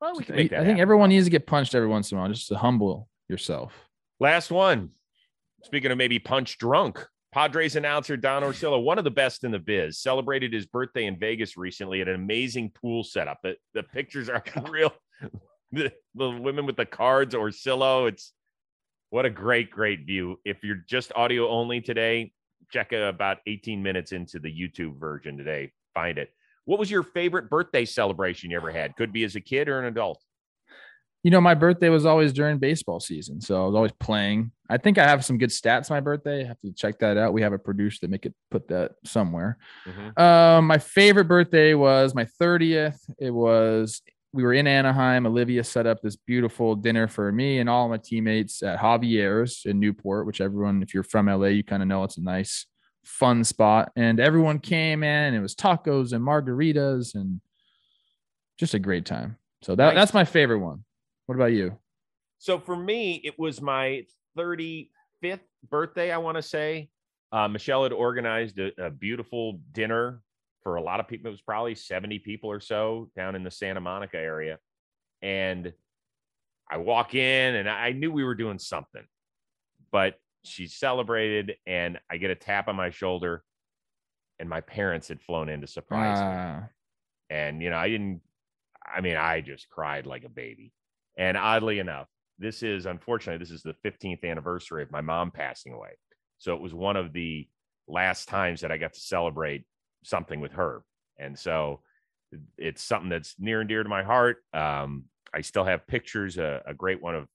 Well, 0.00 0.16
we 0.16 0.24
can 0.24 0.34
I, 0.34 0.38
make 0.38 0.50
that 0.50 0.60
I 0.60 0.64
think 0.64 0.78
everyone 0.80 1.08
needs 1.10 1.26
to 1.26 1.30
get 1.30 1.46
punched 1.46 1.74
every 1.74 1.88
once 1.88 2.10
in 2.10 2.18
a 2.18 2.20
while 2.20 2.30
just 2.32 2.48
to 2.48 2.58
humble 2.58 3.08
yourself. 3.28 3.72
Last 4.18 4.50
one. 4.50 4.90
Speaking 5.62 5.90
of 5.90 5.98
maybe 5.98 6.18
punch 6.18 6.58
drunk, 6.58 7.06
Padres 7.32 7.76
announcer 7.76 8.16
Don 8.16 8.42
Orsillo, 8.42 8.82
one 8.82 8.98
of 8.98 9.04
the 9.04 9.10
best 9.10 9.44
in 9.44 9.50
the 9.50 9.58
biz, 9.58 9.98
celebrated 9.98 10.52
his 10.52 10.66
birthday 10.66 11.04
in 11.06 11.18
Vegas 11.18 11.56
recently 11.56 12.00
at 12.00 12.08
an 12.08 12.14
amazing 12.16 12.70
pool 12.70 13.04
setup. 13.04 13.38
The, 13.42 13.56
the 13.74 13.82
pictures 13.82 14.28
are 14.28 14.42
real. 14.70 14.92
The, 15.72 15.92
the 16.16 16.28
women 16.28 16.66
with 16.66 16.76
the 16.76 16.84
cards, 16.84 17.32
or 17.32 17.48
Orsillo. 17.48 18.08
It's 18.08 18.32
what 19.10 19.24
a 19.24 19.30
great, 19.30 19.70
great 19.70 20.04
view. 20.04 20.40
If 20.44 20.64
you're 20.64 20.82
just 20.88 21.12
audio 21.14 21.48
only 21.48 21.80
today, 21.80 22.32
check 22.72 22.92
about 22.92 23.38
18 23.46 23.82
minutes 23.82 24.12
into 24.12 24.38
the 24.38 24.50
YouTube 24.50 24.98
version 24.98 25.36
today. 25.36 25.72
Find 25.94 26.18
it. 26.18 26.30
What 26.64 26.78
was 26.78 26.90
your 26.90 27.02
favorite 27.02 27.50
birthday 27.50 27.84
celebration 27.84 28.50
you 28.50 28.56
ever 28.56 28.70
had? 28.70 28.96
Could 28.96 29.12
be 29.12 29.24
as 29.24 29.36
a 29.36 29.40
kid 29.40 29.68
or 29.68 29.78
an 29.80 29.86
adult. 29.86 30.22
You 31.22 31.30
know, 31.30 31.40
my 31.40 31.54
birthday 31.54 31.90
was 31.90 32.06
always 32.06 32.32
during 32.32 32.58
baseball 32.58 32.98
season, 32.98 33.40
so 33.42 33.62
I 33.62 33.66
was 33.66 33.74
always 33.74 33.92
playing. 33.92 34.52
I 34.70 34.78
think 34.78 34.96
I 34.96 35.06
have 35.06 35.22
some 35.24 35.36
good 35.36 35.50
stats 35.50 35.90
my 35.90 36.00
birthday. 36.00 36.44
I 36.44 36.46
have 36.46 36.60
to 36.60 36.72
check 36.72 36.98
that 37.00 37.18
out. 37.18 37.34
We 37.34 37.42
have 37.42 37.52
a 37.52 37.58
producer 37.58 37.98
that 38.02 38.10
make 38.10 38.24
it 38.24 38.34
put 38.50 38.68
that 38.68 38.92
somewhere. 39.04 39.58
Mhm. 39.86 40.18
Um, 40.18 40.66
my 40.66 40.78
favorite 40.78 41.26
birthday 41.26 41.74
was 41.74 42.14
my 42.14 42.24
30th. 42.24 42.98
It 43.18 43.32
was 43.32 44.00
we 44.32 44.42
were 44.42 44.52
in 44.52 44.66
Anaheim. 44.66 45.26
Olivia 45.26 45.64
set 45.64 45.86
up 45.86 46.00
this 46.02 46.16
beautiful 46.16 46.76
dinner 46.76 47.08
for 47.08 47.32
me 47.32 47.58
and 47.58 47.68
all 47.68 47.88
my 47.88 47.96
teammates 47.98 48.62
at 48.62 48.78
Javier's 48.78 49.62
in 49.64 49.80
Newport, 49.80 50.26
which 50.26 50.40
everyone, 50.40 50.82
if 50.82 50.94
you're 50.94 51.02
from 51.02 51.26
LA, 51.26 51.46
you 51.48 51.64
kind 51.64 51.82
of 51.82 51.88
know 51.88 52.04
it's 52.04 52.16
a 52.16 52.22
nice, 52.22 52.66
fun 53.04 53.42
spot. 53.42 53.90
And 53.96 54.20
everyone 54.20 54.60
came 54.60 55.02
in. 55.02 55.34
It 55.34 55.40
was 55.40 55.54
tacos 55.54 56.12
and 56.12 56.24
margaritas 56.24 57.14
and 57.14 57.40
just 58.58 58.74
a 58.74 58.78
great 58.78 59.04
time. 59.04 59.36
So 59.62 59.74
that, 59.74 59.86
Nice. 59.86 59.94
that's 59.94 60.14
my 60.14 60.24
favorite 60.24 60.60
one. 60.60 60.84
What 61.26 61.34
about 61.34 61.52
you? 61.52 61.76
So 62.38 62.58
for 62.58 62.76
me, 62.76 63.20
it 63.24 63.38
was 63.38 63.60
my 63.60 64.04
35th 64.38 65.40
birthday, 65.68 66.12
I 66.12 66.18
want 66.18 66.36
to 66.36 66.42
say. 66.42 66.88
Uh, 67.32 67.48
Michelle 67.48 67.82
had 67.82 67.92
organized 67.92 68.58
a, 68.58 68.70
a 68.86 68.90
beautiful 68.90 69.60
dinner 69.72 70.22
for 70.62 70.76
a 70.76 70.82
lot 70.82 71.00
of 71.00 71.08
people. 71.08 71.28
It 71.28 71.32
was 71.32 71.40
probably 71.40 71.74
70 71.74 72.18
people 72.20 72.50
or 72.50 72.60
so 72.60 73.10
down 73.16 73.34
in 73.34 73.42
the 73.42 73.50
Santa 73.50 73.80
Monica 73.80 74.16
area. 74.16 74.58
And 75.22 75.72
I 76.70 76.78
walk 76.78 77.14
in 77.14 77.54
and 77.56 77.68
I 77.68 77.92
knew 77.92 78.12
we 78.12 78.24
were 78.24 78.34
doing 78.34 78.58
something, 78.58 79.04
but 79.90 80.14
she 80.44 80.66
celebrated 80.66 81.54
and 81.66 81.98
I 82.10 82.16
get 82.16 82.30
a 82.30 82.34
tap 82.34 82.68
on 82.68 82.76
my 82.76 82.90
shoulder. 82.90 83.42
And 84.38 84.48
my 84.48 84.62
parents 84.62 85.08
had 85.08 85.20
flown 85.20 85.48
in 85.48 85.60
to 85.60 85.66
surprise 85.66 86.18
me 86.18 86.24
Ah, 86.24 86.68
and 87.28 87.62
you 87.62 87.68
know 87.68 87.76
i 87.76 87.90
didn't 87.90 88.22
i 88.90 89.02
mean 89.02 89.14
i 89.14 89.42
just 89.42 89.68
cried 89.68 90.06
like 90.06 90.24
a 90.24 90.30
baby 90.30 90.72
and 91.18 91.36
oddly 91.36 91.78
enough 91.78 92.08
this 92.40 92.62
is 92.62 92.86
unfortunately 92.86 93.38
this 93.38 93.52
is 93.52 93.62
the 93.62 93.76
15th 93.84 94.24
anniversary 94.24 94.82
of 94.82 94.90
my 94.90 95.02
mom 95.02 95.30
passing 95.30 95.74
away. 95.74 95.90
So 96.38 96.54
it 96.54 96.60
was 96.60 96.72
one 96.72 96.96
of 96.96 97.12
the 97.12 97.46
last 97.86 98.28
times 98.28 98.62
that 98.62 98.72
I 98.72 98.78
got 98.78 98.94
to 98.94 99.00
celebrate 99.00 99.64
something 100.02 100.40
with 100.40 100.52
her. 100.52 100.82
And 101.18 101.38
so 101.38 101.80
it's 102.56 102.82
something 102.82 103.08
that's 103.08 103.34
near 103.38 103.60
and 103.60 103.68
dear 103.68 103.82
to 103.82 103.88
my 103.88 104.02
heart. 104.02 104.38
Um, 104.52 105.04
I 105.34 105.42
still 105.42 105.64
have 105.64 105.86
pictures, 105.86 106.38
a, 106.38 106.62
a 106.66 106.74
great 106.74 107.02
one 107.02 107.14
of 107.14 107.28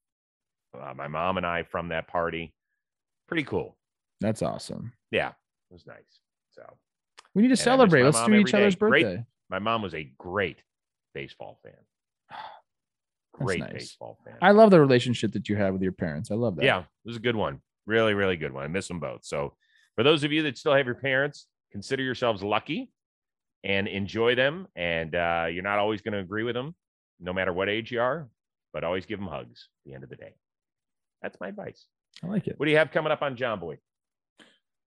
uh, 0.80 0.94
my 0.96 1.08
mom 1.08 1.38
and 1.38 1.46
I 1.46 1.64
from 1.64 1.90
that 1.90 2.08
party. 2.08 2.54
Pretty 3.28 3.44
cool. 3.44 3.78
That's 4.22 4.42
awesome. 4.42 4.94
Yeah, 5.12 5.30
it 5.30 5.74
was 5.74 5.86
nice. 5.88 6.20
So 6.52 6.64
we 7.34 7.42
need 7.42 7.50
to 7.50 7.52
And 7.52 7.60
I 7.60 7.62
miss 7.62 7.62
celebrate. 7.62 8.04
Let's 8.04 8.24
do 8.26 8.34
each 8.34 8.54
other's 8.54 8.76
day. 8.76 8.80
Great 8.80 9.04
birthday. 9.04 9.26
my 9.50 9.60
mom 9.60 9.82
was 9.82 9.94
a 9.94 10.12
great 10.18 10.58
baseball 11.14 11.60
fan. 11.64 11.74
Great 13.34 13.60
nice. 13.60 13.74
baseball 13.74 14.18
fan. 14.24 14.36
I 14.42 14.52
love 14.52 14.72
the 14.72 14.80
relationship 14.80 15.34
that 15.34 15.50
you 15.50 15.58
have 15.58 15.74
with 15.74 15.82
your 15.82 15.92
parents. 15.92 16.32
I 16.32 16.36
love 16.36 16.56
that. 16.56 16.64
Yeah, 16.64 16.80
it 16.80 16.86
was 17.04 17.18
a 17.18 17.22
good 17.22 17.36
one. 17.36 17.60
Really, 17.86 18.14
really 18.14 18.38
good 18.38 18.54
one. 18.54 18.64
I 18.64 18.68
miss 18.68 18.88
them 18.88 19.02
both. 19.02 19.26
So, 19.26 19.54
for 19.96 20.04
those 20.04 20.24
of 20.24 20.32
you 20.32 20.44
that 20.44 20.58
still 20.58 20.74
have 20.74 20.86
your 20.86 20.96
parents, 20.96 21.48
consider 21.76 22.04
yourselves 22.04 22.42
lucky 22.42 22.90
and 23.66 23.86
enjoy 23.90 24.34
them. 24.34 24.66
And 24.78 25.14
uh, 25.14 25.48
you're 25.52 25.62
not 25.62 25.78
always 25.78 26.02
going 26.02 26.14
to 26.14 26.20
agree 26.20 26.44
with 26.44 26.56
them, 26.56 26.74
no 27.20 27.34
matter 27.34 27.52
what 27.52 27.68
age 27.68 27.92
you 27.92 28.00
are, 28.00 28.30
but 28.72 28.86
always 28.86 29.06
give 29.06 29.20
them 29.20 29.28
hugs 29.28 29.68
at 29.86 29.90
the 29.90 29.94
end 29.94 30.06
of 30.06 30.10
the 30.10 30.16
day. 30.16 30.36
That's 31.22 31.38
my 31.42 31.50
advice. 31.50 31.86
I 32.24 32.28
like 32.28 32.48
it. 32.48 32.58
What 32.58 32.68
do 32.68 32.72
you 32.72 32.78
have 32.78 32.92
coming 32.92 33.12
up 33.12 33.22
on 33.22 33.36
Jomboy? 33.36 33.80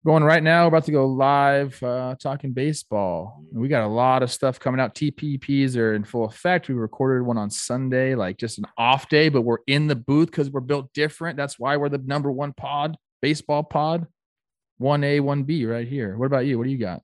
Going 0.05 0.25
right 0.25 0.43
now, 0.43 0.67
about 0.67 0.83
to 0.83 0.91
go 0.91 1.05
live 1.07 1.81
uh, 1.81 2.15
talking 2.21 2.51
baseball. 2.51 3.45
And 3.53 3.61
we 3.61 3.69
got 3.69 3.85
a 3.85 3.87
lot 3.87 4.21
of 4.21 4.29
stuff 4.29 4.59
coming 4.59 4.81
out. 4.81 4.93
TPPs 4.93 5.77
are 5.77 5.93
in 5.93 6.03
full 6.03 6.25
effect. 6.25 6.67
We 6.67 6.75
recorded 6.75 7.25
one 7.25 7.37
on 7.37 7.49
Sunday, 7.49 8.13
like 8.13 8.35
just 8.35 8.57
an 8.57 8.65
off 8.77 9.07
day, 9.07 9.29
but 9.29 9.43
we're 9.43 9.59
in 9.67 9.87
the 9.87 9.95
booth 9.95 10.31
because 10.31 10.49
we're 10.49 10.59
built 10.59 10.91
different. 10.91 11.37
That's 11.37 11.57
why 11.57 11.77
we're 11.77 11.87
the 11.87 11.99
number 11.99 12.29
one 12.29 12.51
pod, 12.51 12.97
baseball 13.21 13.63
pod, 13.63 14.05
one 14.83 15.03
A, 15.03 15.19
one 15.21 15.43
B, 15.43 15.65
right 15.65 15.87
here. 15.87 16.17
What 16.17 16.25
about 16.25 16.45
you? 16.45 16.57
What 16.57 16.65
do 16.65 16.69
you 16.71 16.77
got? 16.77 17.01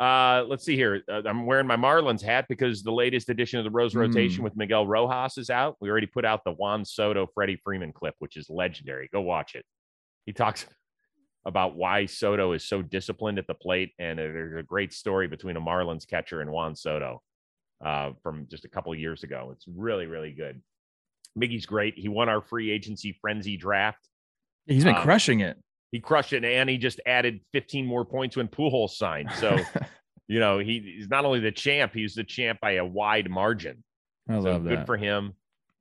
Uh, 0.00 0.44
let's 0.48 0.64
see 0.64 0.74
here. 0.74 1.02
Uh, 1.08 1.22
I'm 1.24 1.46
wearing 1.46 1.66
my 1.68 1.76
Marlins 1.76 2.20
hat 2.20 2.46
because 2.48 2.82
the 2.82 2.90
latest 2.90 3.28
edition 3.28 3.60
of 3.60 3.64
the 3.64 3.70
Rose 3.70 3.94
Rotation 3.94 4.40
Mm. 4.40 4.44
with 4.44 4.56
Miguel 4.56 4.84
Rojas 4.86 5.38
is 5.38 5.48
out. 5.48 5.76
We 5.80 5.88
already 5.88 6.08
put 6.08 6.24
out 6.24 6.42
the 6.44 6.50
Juan 6.52 6.84
Soto 6.84 7.28
Freddie 7.32 7.60
Freeman 7.62 7.92
clip, 7.92 8.16
which 8.18 8.36
is 8.36 8.50
legendary. 8.50 9.08
Go 9.12 9.20
watch 9.20 9.54
it. 9.54 9.64
He 10.26 10.32
talks 10.32 10.66
about 11.44 11.76
why 11.76 12.06
Soto 12.06 12.52
is 12.52 12.64
so 12.64 12.82
disciplined 12.82 13.38
at 13.38 13.46
the 13.46 13.54
plate, 13.54 13.92
and 14.00 14.18
there's 14.18 14.58
a 14.58 14.62
great 14.64 14.92
story 14.92 15.28
between 15.28 15.56
a 15.56 15.60
Marlins 15.60 16.06
catcher 16.08 16.40
and 16.40 16.50
Juan 16.50 16.74
Soto 16.74 17.22
uh, 17.84 18.10
from 18.24 18.46
just 18.50 18.64
a 18.64 18.68
couple 18.68 18.92
of 18.92 18.98
years 18.98 19.22
ago. 19.22 19.50
It's 19.52 19.66
really, 19.68 20.06
really 20.06 20.32
good. 20.32 20.60
Miggy's 21.38 21.66
great. 21.66 21.94
He 21.96 22.08
won 22.08 22.28
our 22.28 22.40
free 22.42 22.70
agency 22.72 23.16
frenzy 23.20 23.56
draft. 23.56 24.08
He's 24.66 24.82
been 24.84 24.96
Um, 24.96 25.02
crushing 25.02 25.40
it. 25.40 25.58
He 25.92 26.00
crushed 26.00 26.32
it, 26.32 26.44
and 26.44 26.68
he 26.68 26.78
just 26.78 27.00
added 27.06 27.40
15 27.52 27.86
more 27.86 28.04
points 28.04 28.36
when 28.36 28.48
Pujols 28.48 28.90
signed. 28.90 29.30
So 29.38 29.58
you 30.26 30.40
know, 30.40 30.58
he, 30.58 30.80
he's 30.80 31.08
not 31.08 31.24
only 31.24 31.40
the 31.40 31.52
champ, 31.52 31.92
he's 31.94 32.14
the 32.14 32.24
champ 32.24 32.58
by 32.60 32.72
a 32.72 32.84
wide 32.84 33.30
margin. 33.30 33.84
I 34.28 34.34
so 34.34 34.40
love 34.40 34.64
good 34.64 34.86
for 34.86 34.96
him. 34.96 35.34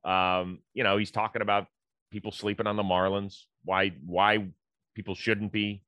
Um, 0.04 0.60
you 0.74 0.84
know, 0.84 0.98
he's 0.98 1.12
talking 1.12 1.42
about 1.42 1.68
people 2.12 2.32
sleeping 2.32 2.68
on 2.68 2.76
the 2.76 2.84
Marlins, 2.84 3.44
why 3.64 3.94
why 4.06 4.48
people 4.94 5.16
shouldn't 5.16 5.52
be. 5.52 5.84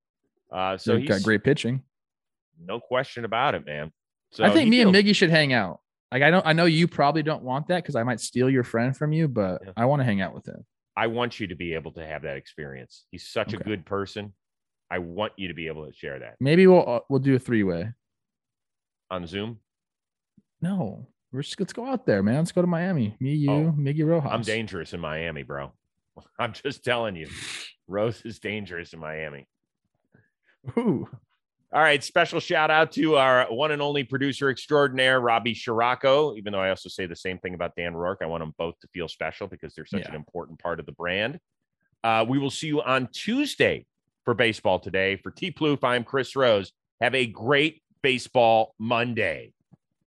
Uh, 0.52 0.78
so 0.78 0.98
he's 0.98 1.10
got 1.10 1.24
great 1.24 1.44
pitching. 1.44 1.82
no 2.64 2.80
question 2.80 3.26
about 3.26 3.56
it, 3.56 3.66
man. 3.66 3.92
So 4.32 4.44
I 4.44 4.52
think 4.52 4.70
me 4.70 4.82
and 4.82 4.94
Miggy 4.94 5.16
should 5.16 5.30
hang 5.30 5.52
out. 5.52 5.82
Like 6.12 6.22
I 6.22 6.30
don't 6.30 6.46
I 6.46 6.54
know 6.54 6.66
you 6.66 6.88
probably 6.88 7.24
don't 7.24 7.44
want 7.44 7.68
that 7.68 7.84
because 7.84 7.96
I 7.96 8.04
might 8.04 8.20
steal 8.20 8.50
your 8.50 8.64
friend 8.64 8.96
from 8.96 9.12
you, 9.12 9.28
but 9.28 9.62
Yeah. 9.66 9.72
I 9.76 9.86
want 9.86 10.00
to 10.00 10.04
hang 10.06 10.22
out 10.22 10.34
with 10.34 10.46
him. 10.46 10.64
I 10.96 11.08
want 11.08 11.40
you 11.40 11.48
to 11.48 11.56
be 11.56 11.74
able 11.74 11.92
to 11.94 12.06
have 12.06 12.22
that 12.24 12.38
experience. 12.38 13.06
He's 13.12 13.28
such 13.28 13.54
a 13.54 13.58
good 13.58 13.86
person. 13.86 14.34
I 14.92 15.00
want 15.00 15.34
you 15.38 15.48
to 15.48 15.54
be 15.56 15.68
able 15.68 15.88
to 15.88 15.94
share 15.94 16.20
that 16.20 16.36
Maybe 16.40 16.68
we'll 16.68 16.88
uh, 16.88 17.00
we'll 17.10 17.20
do 17.20 17.36
a 17.36 17.40
three 17.40 17.64
way. 17.64 17.92
on 19.10 19.26
Zoom. 19.26 19.60
No, 20.62 21.08
we're 21.32 21.42
just 21.42 21.60
let's 21.60 21.74
go 21.74 21.86
out 21.88 22.06
there, 22.06 22.22
man. 22.22 22.38
Let's 22.38 22.52
go 22.52 22.62
to 22.62 22.68
Miami. 22.68 23.16
Me, 23.20 23.34
you, 23.34 23.50
Oh, 23.52 23.76
Miggy 23.78 24.06
Rojas. 24.06 24.30
I'm 24.32 24.42
dangerous 24.44 24.94
in 24.94 25.00
Miami, 25.00 25.44
bro. 25.44 25.72
I'm 26.40 26.54
just 26.54 26.84
telling 26.84 27.16
you. 27.16 27.28
Rose 27.88 28.22
is 28.24 28.40
dangerous 28.40 28.94
in 28.94 29.00
Miami. 29.00 29.48
Ooh. 30.78 31.10
All 31.74 31.82
right. 31.82 32.04
Special 32.04 32.40
shout 32.40 32.70
out 32.70 32.92
to 32.94 33.16
our 33.16 33.46
one 33.52 33.72
and 33.72 33.82
only 33.82 34.04
producer 34.04 34.50
extraordinaire, 34.52 35.20
Robbie 35.20 35.56
Scirocco. 35.56 36.36
Even 36.36 36.54
though 36.54 36.60
I 36.60 36.70
also 36.70 36.88
say 36.88 37.08
the 37.08 37.16
same 37.16 37.40
thing 37.40 37.56
about 37.56 37.76
Dan 37.76 37.96
Rourke, 37.96 38.20
I 38.22 38.28
want 38.28 38.42
them 38.44 38.54
both 38.60 38.80
to 38.82 38.88
feel 38.94 39.08
special 39.08 39.48
because 39.48 39.74
they're 39.74 39.86
such 39.86 40.02
Yeah. 40.02 40.10
an 40.10 40.16
important 40.16 40.60
part 40.60 40.80
of 40.80 40.86
the 40.86 40.92
brand. 40.92 41.40
Uh, 42.04 42.26
we 42.28 42.38
will 42.38 42.52
see 42.52 42.68
you 42.68 42.82
on 42.84 43.08
Tuesday 43.12 43.88
for 44.24 44.36
Baseball 44.36 44.80
Today. 44.80 45.16
For 45.16 45.32
T 45.32 45.52
Plouffe, 45.52 45.84
I'm 45.84 46.04
Chris 46.04 46.36
Rose. 46.36 46.72
Have 47.02 47.16
a 47.16 47.26
great 47.26 47.82
Baseball 48.04 48.76
Monday. 48.78 49.54